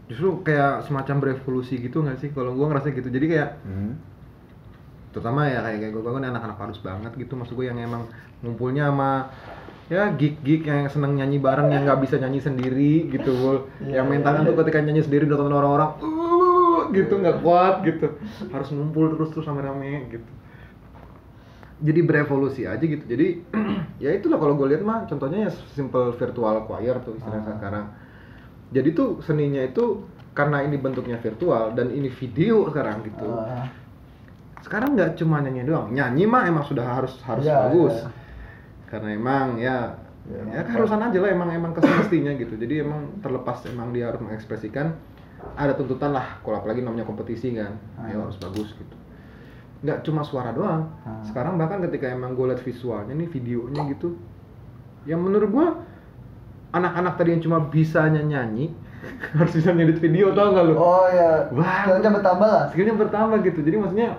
justru 0.07 0.47
kayak 0.47 0.87
semacam 0.87 1.17
berevolusi 1.19 1.81
gitu 1.83 2.07
nggak 2.07 2.19
sih? 2.23 2.31
Kalau 2.31 2.55
gue 2.55 2.67
ngerasa 2.67 2.95
gitu, 2.95 3.09
jadi 3.11 3.27
kayak 3.27 3.51
terutama 5.11 5.51
ya 5.51 5.65
kayak 5.67 5.79
kayak 5.83 5.93
gue 5.97 6.03
kan 6.07 6.23
anak-anak 6.23 6.59
harus 6.61 6.79
banget 6.79 7.13
gitu, 7.19 7.35
maksud 7.35 7.59
gue 7.59 7.67
yang 7.67 7.83
emang 7.83 8.07
ngumpulnya 8.47 8.95
sama 8.95 9.33
ya 9.91 10.15
geek-geek 10.15 10.71
yang 10.71 10.87
seneng 10.87 11.19
nyanyi 11.19 11.43
bareng 11.43 11.67
yang 11.75 11.83
nggak 11.83 11.99
bisa 12.07 12.15
nyanyi 12.23 12.39
sendiri 12.39 13.11
gitu. 13.11 13.67
Iya, 13.83 14.01
yang 14.01 14.07
main 14.07 14.23
iya. 14.23 14.27
tangan 14.31 14.43
tuh 14.47 14.55
ketika 14.63 14.79
nyanyi 14.87 15.03
sendiri 15.03 15.27
ditonton 15.27 15.51
orang-orang, 15.51 15.91
uh, 15.99 16.20
gitu 16.93 17.15
nggak 17.17 17.41
kuat 17.41 17.83
gitu, 17.83 18.07
harus 18.49 18.69
ngumpul 18.71 19.11
terus 19.11 19.31
terus 19.31 19.45
rame-rame 19.45 20.09
gitu. 20.09 20.31
Jadi 21.81 22.01
berevolusi 22.05 22.63
aja 22.65 22.81
gitu. 22.81 23.01
Jadi 23.03 23.41
ya 24.05 24.13
itulah 24.13 24.37
kalau 24.37 24.53
gue 24.55 24.69
lihat 24.69 24.83
mah 24.83 25.09
contohnya 25.09 25.49
ya 25.49 25.51
simple 25.73 26.13
virtual 26.13 26.69
choir 26.69 26.97
tuh 27.01 27.17
istilahnya 27.17 27.49
Ah. 27.49 27.57
sekarang. 27.57 27.85
Jadi 28.71 28.89
tuh 28.93 29.09
seninya 29.21 29.65
itu 29.65 30.05
karena 30.31 30.63
ini 30.63 30.77
bentuknya 30.77 31.17
virtual 31.17 31.73
dan 31.73 31.91
ini 31.91 32.07
video 32.07 32.69
sekarang 32.69 33.03
gitu. 33.03 33.27
Ah, 33.27 33.67
sekarang 34.61 34.93
nggak 34.93 35.17
cuma 35.17 35.41
nyanyi 35.41 35.65
doang. 35.65 35.89
Nyanyi 35.91 36.25
mah 36.25 36.45
emang 36.45 36.63
sudah 36.63 36.85
harus 36.85 37.17
harus 37.25 37.43
Iya, 37.43 37.57
bagus. 37.67 37.97
iya. 37.97 38.09
karena 38.87 39.09
emang 39.15 39.47
ya 39.57 39.79
Ya, 40.21 40.37
ya 40.53 40.63
keharusan 40.63 41.01
aja 41.01 41.17
lah 41.17 41.33
emang 41.33 41.49
emang 41.49 41.73
kesemestinya 41.73 42.31
gitu. 42.37 42.55
Jadi 42.55 42.85
emang 42.85 43.19
terlepas 43.19 43.65
emang 43.67 43.91
dia 43.91 44.07
harus 44.07 44.21
mengekspresikan 44.21 44.95
ada 45.57 45.73
tuntutan 45.77 46.13
lah 46.13 46.41
kalau 46.41 46.61
apalagi 46.65 46.81
namanya 46.81 47.05
kompetisi 47.05 47.53
kan 47.57 47.77
ya 48.09 48.17
harus 48.17 48.37
bagus 48.41 48.73
gitu. 48.77 48.97
Nggak 49.81 50.05
cuma 50.05 50.21
suara 50.21 50.53
doang. 50.53 50.89
Ah. 51.05 51.21
sekarang 51.25 51.57
bahkan 51.57 51.81
ketika 51.89 52.13
emang 52.13 52.37
gue 52.37 52.53
liat 52.53 52.61
visualnya 52.61 53.17
nih 53.17 53.29
videonya 53.29 53.83
gitu 53.93 54.17
yang 55.09 55.21
menurut 55.25 55.49
gua 55.49 55.67
anak-anak 56.71 57.17
tadi 57.17 57.35
yang 57.37 57.43
cuma 57.43 57.59
bisanya 57.73 58.21
nyanyi 58.21 58.71
harus 59.41 59.53
bisa 59.57 59.73
ngedit 59.73 59.99
video 59.99 60.37
tau 60.37 60.53
gak 60.53 60.65
lu? 60.69 60.75
Oh 60.77 61.09
ya, 61.09 61.49
Wah. 61.57 61.89
skillnya 61.89 62.11
bertambah 62.21 62.49
lah. 62.49 62.65
skillnya 62.69 62.95
bertambah 63.01 63.39
gitu. 63.49 63.61
Jadi 63.65 63.77
maksudnya 63.81 64.11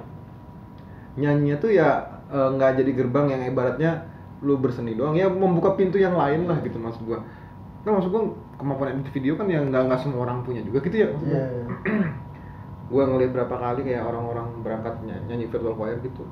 nyanyinya 1.21 1.57
tuh 1.61 1.69
ya 1.69 2.01
eh, 2.33 2.49
nggak 2.57 2.81
jadi 2.81 2.91
gerbang 2.97 3.29
yang 3.29 3.41
ibaratnya 3.45 4.09
lu 4.41 4.57
berseni 4.57 4.97
doang. 4.97 5.13
Ya 5.13 5.29
membuka 5.29 5.77
pintu 5.77 6.01
yang 6.01 6.17
lain 6.17 6.49
lah 6.49 6.57
gitu 6.65 6.81
maksud 6.81 7.05
gua. 7.05 7.21
Kan 7.85 7.93
maksud 7.93 8.09
gua 8.09 8.33
kemampuan 8.61 8.93
edit 8.93 9.09
video 9.09 9.33
kan 9.33 9.49
yang 9.49 9.67
nggak 9.67 9.89
nggak 9.89 9.99
semua 9.99 10.23
orang 10.23 10.45
punya 10.45 10.61
juga 10.61 10.85
gitu 10.85 10.95
ya 10.95 11.09
Iya. 11.09 11.17
gua. 11.17 11.41
gua 12.91 13.03
ngeliat 13.07 13.31
berapa 13.31 13.55
kali 13.55 13.81
kayak 13.81 14.03
orang-orang 14.03 14.47
berangkat 14.61 14.93
ny- 15.01 15.23
nyanyi 15.25 15.45
virtual 15.47 15.73
choir 15.73 15.97
gitu. 15.99 16.23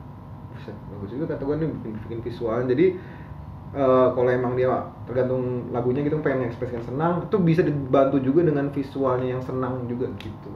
Buset, 0.51 0.75
bagus 0.91 1.09
juga 1.09 1.25
kata 1.31 1.43
gua 1.43 1.55
nih 1.55 1.67
bikin, 1.71 1.93
bikin 2.05 2.19
visual. 2.21 2.59
Jadi 2.67 2.85
eh, 3.69 4.07
kalau 4.11 4.29
emang 4.29 4.53
dia 4.53 4.69
tergantung 5.05 5.71
lagunya 5.71 6.01
gitu 6.03 6.19
pengen 6.19 6.45
ekspresikan 6.45 6.83
senang 6.83 7.25
itu 7.25 7.35
bisa 7.39 7.61
dibantu 7.61 8.17
juga 8.19 8.43
dengan 8.43 8.69
visualnya 8.69 9.33
yang 9.33 9.41
senang 9.41 9.87
juga 9.87 10.11
gitu. 10.19 10.51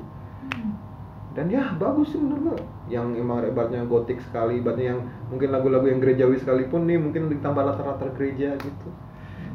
Dan 1.33 1.49
ya 1.49 1.73
bagus 1.73 2.13
sih 2.13 2.21
menurut 2.21 2.53
gua. 2.53 2.57
Yang 2.85 3.07
emang 3.17 3.41
ibaratnya 3.41 3.81
gotik 3.87 4.21
sekali 4.21 4.61
ibaratnya 4.61 4.93
yang 4.93 4.99
mungkin 5.31 5.49
lagu-lagu 5.49 5.87
yang 5.87 5.97
gerejawi 5.97 6.37
sekalipun 6.37 6.85
nih 6.85 7.01
mungkin 7.01 7.25
ditambah 7.31 7.63
latar-latar 7.63 8.13
gereja 8.13 8.53
gitu. 8.59 8.89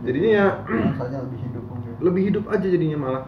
Jadinya 0.02 0.30
ya 0.30 0.46
Rasanya 0.64 1.18
lebih 1.26 1.38
hidup. 1.44 1.62
Lebih 1.98 2.30
hidup 2.30 2.44
aja 2.48 2.66
jadinya 2.66 2.98
malah 2.98 3.24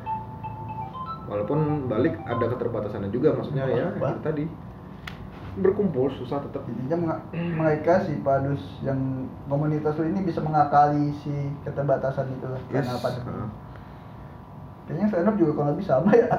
walaupun 1.27 1.87
balik 1.87 2.19
ada 2.27 2.47
keterbatasannya 2.51 3.11
juga 3.11 3.35
maksudnya 3.35 3.67
ya 3.71 3.87
Apa? 3.95 4.07
itu 4.15 4.21
tadi 4.23 4.45
berkumpul 5.51 6.07
susah 6.15 6.39
tetap 6.43 6.63
Intinya 6.71 7.19
mereka 7.35 8.07
si 8.07 8.15
padus 8.23 8.63
yang 8.87 9.27
komunitas 9.51 9.99
lu 9.99 10.07
ini 10.07 10.23
bisa 10.23 10.39
mengakali 10.39 11.11
si 11.23 11.35
keterbatasan 11.67 12.31
itu 12.31 12.47
lah 12.47 12.61
Yes. 12.71 12.87
karena 12.87 13.03
pandemi. 13.03 13.31
Ah. 13.35 13.51
Kayaknya 14.87 15.07
stand 15.11 15.29
up 15.29 15.37
juga 15.37 15.53
kalau 15.59 15.71
lebih 15.75 15.87
sama 15.87 16.11
ya. 16.15 16.27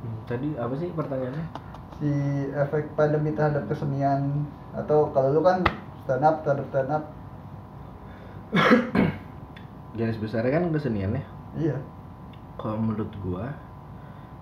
Hmm, 0.00 0.16
tadi 0.24 0.56
apa 0.56 0.72
sih 0.80 0.88
pertanyaannya 0.96 1.44
Si 2.00 2.08
efek 2.56 2.96
pandemi 2.96 3.36
terhadap 3.36 3.68
kesenian 3.68 4.48
atau 4.72 5.12
kalau 5.12 5.36
lu 5.36 5.44
kan 5.44 5.60
stand 6.00 6.24
up 6.24 6.40
terhadap 6.40 6.64
stand 6.72 6.88
up. 6.88 7.04
garis 10.00 10.16
besarnya 10.16 10.56
kan 10.56 10.72
keseniannya 10.72 11.20
Iya. 11.52 11.76
kalau 12.54 12.76
menurut 12.76 13.10
gua 13.20 13.50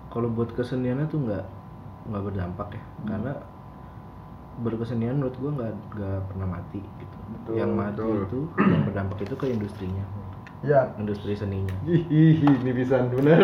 kalau 0.08 0.28
buat 0.28 0.50
keseniannya 0.52 1.06
tuh 1.06 1.20
nggak 1.22 1.44
nggak 2.06 2.22
berdampak 2.24 2.68
ya 2.72 2.82
karena 3.06 3.32
berkesenian 4.58 5.16
menurut 5.16 5.36
gua 5.36 5.50
nggak 5.54 5.72
nggak 5.94 6.18
pernah 6.26 6.48
mati 6.50 6.80
gitu 6.82 7.16
Betul, 7.28 7.52
yang 7.54 7.72
mati 7.72 8.00
betul. 8.00 8.24
itu 8.24 8.40
yang 8.72 8.82
berdampak 8.84 9.18
itu 9.20 9.34
ke 9.34 9.46
industrinya 9.46 10.04
Iya. 10.58 10.90
industri 10.98 11.32
seninya 11.32 11.70
Ih, 11.86 12.02
ini 12.42 12.72
bisa 12.74 12.98
bener 13.06 13.38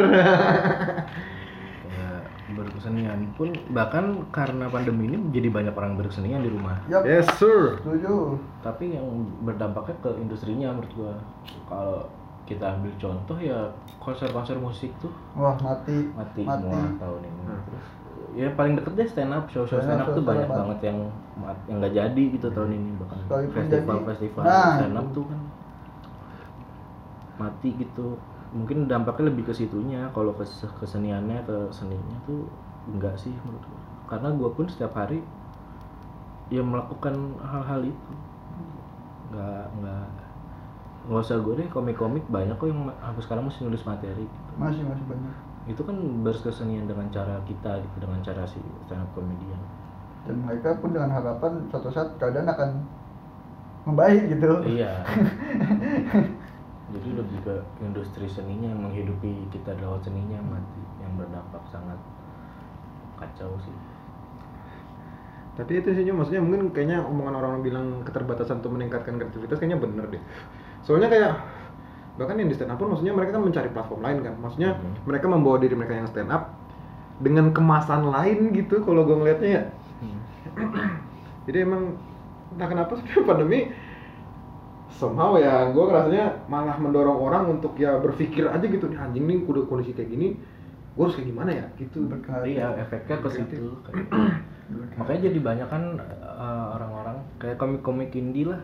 Kayak 1.86 2.22
berkesenian 2.58 3.30
pun 3.32 3.54
bahkan 3.70 4.26
karena 4.28 4.66
pandemi 4.66 5.06
ini 5.06 5.18
jadi 5.30 5.46
banyak 5.48 5.72
orang 5.72 5.94
berkesenian 5.94 6.42
di 6.42 6.50
rumah 6.50 6.82
Yap. 6.86 7.06
yes 7.06 7.30
sir 7.38 7.78
Setuju. 7.78 8.34
tapi 8.60 8.98
yang 8.98 9.06
berdampaknya 9.40 9.94
ke 10.00 10.10
industrinya 10.18 10.74
menurut 10.74 10.92
gua 10.92 11.14
kalau 11.64 12.10
kita 12.44 12.64
ambil 12.76 12.92
contoh 13.00 13.36
ya 13.40 13.58
konser-konser 13.98 14.56
musik 14.60 14.92
tuh 15.00 15.08
Wah, 15.32 15.56
mati. 15.56 16.12
mati, 16.12 16.42
Mati. 16.44 16.62
semua 16.62 16.88
tahun 17.00 17.20
ini 17.24 17.40
Hmm. 17.44 17.60
terus 17.64 17.86
ya 18.34 18.48
paling 18.52 18.74
deket 18.76 18.92
deh 18.98 19.06
stand 19.08 19.32
up 19.32 19.44
show 19.48 19.62
show 19.64 19.78
Stand 19.78 20.00
stand 20.00 20.10
up, 20.10 20.16
tuh 20.18 20.24
banyak 20.26 20.48
banget 20.50 20.78
yang 20.90 20.98
yang 21.70 21.76
nggak 21.80 21.94
jadi 21.94 22.22
gitu 22.34 22.46
tahun 22.50 22.70
ini 22.74 22.90
bahkan 23.00 23.18
Sekalipun 23.22 23.54
festival 23.54 23.96
jadi, 23.96 24.06
festival 24.10 24.42
nah, 24.44 24.70
stand 24.76 24.96
up 24.98 25.06
itu. 25.06 25.14
tuh 25.14 25.24
kan 25.30 25.40
mati 27.34 27.68
gitu 27.74 28.06
mungkin 28.54 28.86
dampaknya 28.86 29.34
lebih 29.34 29.50
ke 29.50 29.54
situnya 29.54 30.06
kalau 30.14 30.30
ke 30.38 30.46
keseniannya 30.78 31.42
ke 31.42 31.56
seninya 31.74 32.18
tuh 32.22 32.46
enggak 32.86 33.18
sih 33.18 33.34
menurut 33.42 33.64
gua 33.66 33.80
karena 34.06 34.28
gua 34.38 34.50
pun 34.54 34.66
setiap 34.70 34.94
hari 34.94 35.18
ya 36.52 36.62
melakukan 36.62 37.14
hal-hal 37.42 37.80
itu 37.82 38.12
nggak 39.32 39.64
nggak 39.80 40.06
nggak 41.04 41.20
usah 41.20 41.36
gue 41.36 41.54
deh 41.60 41.68
komik-komik 41.68 42.24
banyak 42.32 42.56
kok 42.56 42.64
yang 42.64 42.88
sampai 42.96 43.22
sekarang 43.22 43.44
masih 43.44 43.68
nulis 43.68 43.84
materi 43.84 44.24
gitu. 44.24 44.50
Masih 44.56 44.82
masih 44.88 45.04
banyak. 45.04 45.32
itu 45.64 45.80
kan 45.80 45.96
berkesenian 46.20 46.84
dengan 46.84 47.08
cara 47.08 47.40
kita 47.48 47.80
gitu 47.80 47.96
dengan 47.96 48.20
cara 48.20 48.44
si 48.44 48.60
stand 48.84 49.00
up 49.00 49.08
comedian. 49.16 49.60
Dan 50.24 50.44
mereka 50.44 50.76
pun 50.80 50.92
dengan 50.92 51.12
harapan 51.12 51.68
suatu 51.72 51.88
saat 51.92 52.16
keadaan 52.20 52.48
akan 52.48 52.70
membaik 53.84 54.32
gitu. 54.32 54.64
iya. 54.64 55.04
Jadi 56.94 57.08
lebih 57.16 57.38
ke 57.44 57.54
industri 57.80 58.28
seninya 58.28 58.72
yang 58.72 58.80
menghidupi 58.88 59.48
kita 59.52 59.72
lewat 59.80 60.04
seninya 60.04 60.36
yang 60.36 60.48
mati 60.48 60.82
yang 61.00 61.12
berdampak 61.16 61.64
sangat 61.68 61.96
kacau 63.20 63.56
sih. 63.60 63.76
Tapi 65.56 65.80
itu 65.80 65.88
sih 65.96 66.04
maksudnya 66.12 66.44
mungkin 66.44 66.72
kayaknya 66.72 67.04
omongan 67.04 67.34
orang 67.40 67.60
bilang 67.64 68.04
keterbatasan 68.04 68.60
untuk 68.60 68.76
meningkatkan 68.76 69.16
kreativitas 69.16 69.56
kayaknya 69.60 69.80
bener 69.80 70.04
deh 70.12 70.24
soalnya 70.84 71.08
kayak 71.08 71.32
bahkan 72.14 72.38
yang 72.38 72.46
di 72.46 72.54
stand 72.54 72.70
up 72.70 72.78
pun 72.78 72.94
maksudnya 72.94 73.10
mereka 73.10 73.34
kan 73.34 73.42
mencari 73.42 73.68
platform 73.68 74.00
lain 74.00 74.18
kan. 74.22 74.34
Maksudnya 74.38 74.70
Mhm. 74.76 75.08
mereka 75.08 75.26
membawa 75.26 75.56
diri 75.58 75.74
mereka 75.74 75.94
yang 75.96 76.06
stand 76.06 76.30
up 76.30 76.54
dengan 77.18 77.50
kemasan 77.50 78.06
lain 78.06 78.52
gitu 78.52 78.82
kalau 78.82 79.02
gue 79.02 79.16
ngelihatnya 79.16 79.50
ya. 79.50 79.62
Jadi 81.46 81.58
emang 81.60 81.98
entah 82.54 82.68
kenapa 82.68 82.92
sih 82.96 83.06
pandemi 83.28 83.72
somehow 84.94 85.34
ya 85.34 85.74
gue 85.74 85.84
rasanya 85.84 86.46
malah 86.46 86.78
mendorong 86.78 87.18
orang 87.18 87.44
untuk 87.50 87.74
ya 87.74 87.98
berpikir 87.98 88.46
aja 88.46 88.62
gitu. 88.62 88.86
Nih 88.86 88.98
anjing 88.98 89.24
nih 89.26 89.42
kudu 89.42 89.66
kondisi 89.66 89.90
kayak 89.90 90.10
gini 90.10 90.38
gue 90.94 91.02
harus 91.02 91.18
kayak 91.18 91.28
gimana 91.34 91.50
ya? 91.50 91.66
Gitu. 91.74 92.06
Berkreatif. 92.06 92.54
iya 92.54 92.70
efeknya 92.78 93.16
ke 93.18 93.28
situ 93.28 93.74
kayak 93.82 94.06
makanya 94.98 95.20
jadi 95.26 95.38
banyak 95.42 95.68
kan 95.68 95.82
eh, 96.22 96.66
orang-orang 96.78 97.16
kayak 97.36 97.58
komik-komik 97.58 98.14
indie 98.14 98.46
lah 98.46 98.62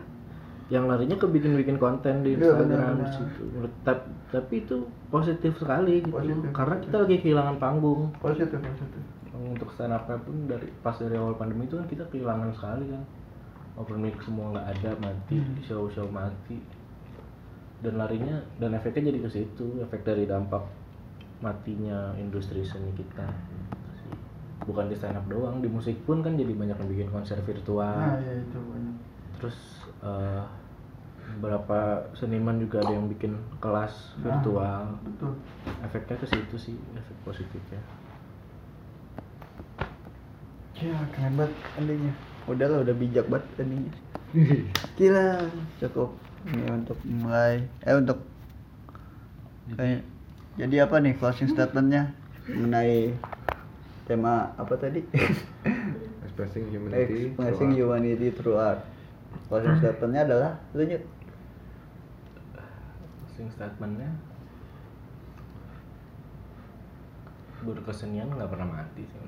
yang 0.71 0.87
larinya 0.87 1.13
ke 1.13 1.27
bikin-bikin 1.27 1.75
konten 1.75 2.23
di 2.23 2.33
Iya, 2.33 2.55
Instagram 2.55 2.95
di 2.95 3.07
situ. 3.11 3.43
Tap- 3.83 4.07
tapi 4.31 4.63
itu 4.63 4.79
positif 5.07 5.51
sekali 5.55 5.99
gitu 5.99 6.15
Positif. 6.15 6.47
karena 6.49 6.75
kita 6.79 6.95
lagi 6.97 7.15
kehilangan 7.19 7.55
panggung 7.57 8.07
Positif, 8.17 8.55
positif. 8.55 9.03
untuk 9.33 9.67
stand 9.69 9.91
up 9.91 10.07
pun 10.07 10.47
dari 10.47 10.71
pas 10.77 10.95
dari 10.95 11.13
awal 11.13 11.35
pandemi 11.35 11.65
itu 11.65 11.75
kan 11.75 11.83
kita 11.85 12.07
kehilangan 12.07 12.49
sekali 12.51 12.87
kan 12.87 13.03
open 13.73 13.99
mic 13.99 14.15
semua 14.21 14.51
nggak 14.51 14.67
ada 14.69 14.91
mati 15.01 15.35
Hmm. 15.37 15.59
show 15.59 15.83
show 15.87 16.07
mati 16.07 16.55
dan 17.81 17.97
larinya 17.97 18.39
dan 18.55 18.71
efeknya 18.71 19.09
jadi 19.09 19.19
ke 19.19 19.29
situ 19.29 19.81
efek 19.81 20.01
dari 20.01 20.23
dampak 20.23 20.63
matinya 21.39 22.13
industri 22.15 22.61
seni 22.61 22.93
kita 22.93 23.27
bukan 24.61 24.85
di 24.85 24.95
stand 24.95 25.17
up 25.17 25.25
doang 25.25 25.57
di 25.57 25.67
musik 25.67 25.97
pun 26.01 26.21
kan 26.21 26.37
jadi 26.37 26.53
banyak 26.53 26.77
yang 26.77 26.87
bikin 26.87 27.09
konser 27.09 27.41
virtual 27.41 27.81
Nah, 27.81 28.15
ya 28.17 28.33
itu 28.37 28.55
banyak. 28.55 28.95
terus 29.35 29.57
eh, 30.01 30.41
beberapa 31.31 31.77
seniman 32.11 32.57
juga 32.57 32.81
ada 32.81 32.91
yang 32.91 33.07
bikin 33.07 33.31
kelas 33.57 33.93
Nah. 34.13 34.27
virtual 34.27 34.81
Betul. 35.01 35.33
efeknya 35.81 36.15
ke 36.17 36.27
situ 36.27 36.55
sih 36.57 36.75
efek 36.93 37.17
positifnya 37.23 37.81
Ya, 40.73 40.97
keren 41.13 41.37
banget 41.37 41.53
endingnya. 41.77 42.13
Udah 42.49 42.65
lah, 42.65 42.79
udah 42.81 42.95
bijak 42.97 43.25
banget 43.27 43.45
endingnya. 43.59 43.93
Gila, 44.97 45.45
cukup. 45.77 46.09
Ini 46.43 46.65
untuk 46.73 46.97
mulai, 47.05 47.69
eh 47.79 47.93
untuk 47.93 48.17
kayak 49.71 50.01
jadi 50.57 50.83
apa 50.83 50.97
nih 50.97 51.13
closing 51.15 51.47
statementnya 51.47 52.17
mengenai 52.49 53.13
tema 54.03 54.57
apa 54.57 54.73
tadi? 54.73 55.05
expressing 56.25 56.65
humanity 56.73 57.29
Expressing 57.29 57.71
through 57.71 57.93
art. 57.93 58.01
humanity 58.01 58.27
through 58.33 58.57
art. 58.57 58.81
Closing 59.51 59.75
statementnya 59.83 60.21
adalah 60.27 60.51
lu 60.71 60.83
Nyut. 60.87 61.03
closing 63.21 63.47
statementnya 63.51 64.11
berkesenian 67.61 68.29
nggak 68.33 68.49
pernah 68.49 68.67
mati 68.69 69.03
sih. 69.05 69.19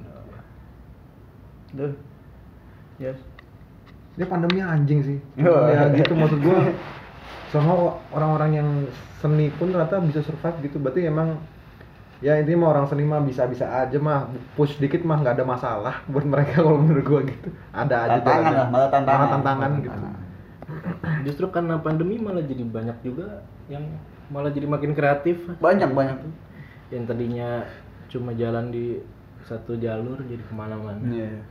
Duh. 1.73 1.93
Yes. 3.01 3.17
Dia 4.13 4.29
pandemi 4.29 4.61
anjing 4.61 5.01
sih. 5.01 5.19
Oh. 5.41 5.65
ya 5.69 5.89
gitu 5.93 6.13
maksud 6.13 6.39
gua. 6.41 6.69
Sama 7.49 7.97
orang-orang 8.13 8.51
yang 8.57 8.69
seni 9.21 9.49
pun 9.53 9.69
ternyata 9.73 10.01
bisa 10.01 10.21
survive 10.25 10.57
gitu. 10.65 10.77
Berarti 10.81 11.05
emang 11.05 11.37
ya 12.23 12.39
ini 12.39 12.55
mah 12.55 12.71
orang 12.71 12.87
seni 12.87 13.03
mah 13.03 13.19
bisa-bisa 13.19 13.67
aja 13.67 13.99
mah 13.99 14.31
push 14.55 14.79
dikit 14.79 15.03
mah 15.03 15.19
nggak 15.19 15.35
ada 15.37 15.45
masalah 15.45 15.95
buat 16.11 16.23
mereka 16.23 16.63
kalau 16.63 16.79
menurut 16.79 17.03
gua 17.03 17.21
gitu 17.27 17.51
ada 17.75 17.95
aja 18.07 18.23
Tantangan 18.23 18.51
lah, 18.55 18.67
malah 18.71 18.89
tantangan. 18.89 19.19
malah 19.19 19.29
tantangan 19.35 19.71
gitu 19.83 19.91
Tantangan. 19.91 20.21
Justru 21.27 21.45
karena 21.51 21.75
pandemi 21.83 22.15
malah 22.15 22.39
jadi 22.43 22.63
banyak 22.63 22.97
juga 23.03 23.43
yang 23.67 23.83
malah 24.31 24.49
jadi 24.49 24.63
makin 24.63 24.95
kreatif. 24.95 25.43
Banyak 25.59 25.91
banyak. 25.91 26.17
Yang 26.89 27.03
tadinya 27.11 27.49
cuma 28.07 28.31
jalan 28.31 28.71
di 28.71 29.03
satu 29.43 29.75
jalur 29.75 30.23
jadi 30.23 30.39
ke 30.39 30.53
mana-mana. 30.55 31.03
Iya. 31.03 31.43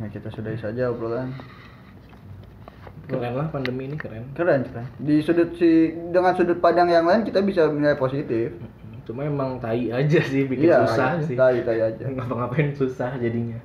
Nah, 0.00 0.08
kita 0.10 0.32
sudahi 0.32 0.58
saja 0.58 0.90
obrolan. 0.90 1.36
Keren 3.04 3.32
lah 3.36 3.46
pandemi 3.52 3.84
ini 3.84 3.96
keren. 4.00 4.24
Keren, 4.32 4.64
keren. 4.64 4.86
Di 4.96 5.20
sudut 5.20 5.52
si 5.60 5.92
dengan 6.08 6.32
sudut 6.32 6.56
pandang 6.58 6.88
yang 6.88 7.04
lain 7.04 7.22
kita 7.22 7.44
bisa 7.44 7.68
menilai 7.68 8.00
positif. 8.00 8.56
Cuma 9.04 9.28
emang 9.28 9.60
tai 9.60 9.92
aja 9.92 10.20
sih 10.24 10.48
bikin 10.48 10.72
Iya, 10.72 10.88
susah 10.88 11.20
sih. 11.20 11.36
Tai 11.36 11.60
tai 11.60 11.80
aja. 11.84 12.04
Ngapa-ngapain 12.16 12.72
susah 12.72 13.12
jadinya. 13.20 13.60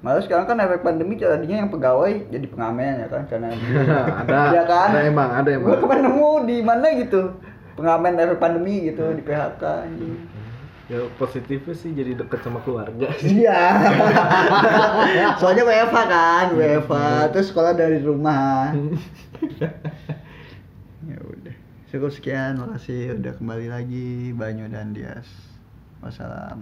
Malah 0.00 0.22
sekarang 0.24 0.46
kan 0.46 0.56
efek 0.62 0.86
pandemi 0.86 1.18
jadinya 1.18 1.66
yang 1.66 1.70
pegawai 1.74 2.30
jadi 2.30 2.46
pengamen 2.46 3.02
ya 3.02 3.08
kan 3.10 3.22
karena 3.26 3.50
ada 4.22 4.38
Iya 4.54 4.62
kan? 4.62 4.88
ada 4.94 5.00
emang 5.02 5.30
ada 5.34 5.50
Gue 5.50 5.74
emang 5.74 5.82
kemarin 5.82 6.02
nemu 6.06 6.32
di 6.46 6.56
mana 6.62 6.86
gitu 6.96 7.20
pengamen 7.74 8.14
efek 8.14 8.38
pandemi 8.38 8.88
gitu 8.88 9.04
di 9.12 9.22
PHK. 9.26 9.62
Ya 10.88 11.04
positifnya 11.20 11.76
sih 11.76 11.92
jadi 11.92 12.16
deket 12.16 12.40
sama 12.40 12.64
keluarga 12.64 13.12
sih. 13.20 13.44
Iya. 13.44 13.60
Soalnya 15.40 15.68
WFH 15.68 15.96
kan, 16.08 16.46
WFH 16.56 16.96
terus 17.36 17.52
sekolah 17.52 17.76
dari 17.76 18.00
rumah. 18.00 18.72
ya 21.12 21.18
udah. 21.20 21.54
Cukup 21.92 22.08
sekian, 22.08 22.56
makasih 22.56 23.20
udah 23.20 23.36
kembali 23.36 23.68
lagi 23.68 24.32
Banyu 24.32 24.72
dan 24.72 24.96
Dias. 24.96 25.28
Wassalam. 26.00 26.56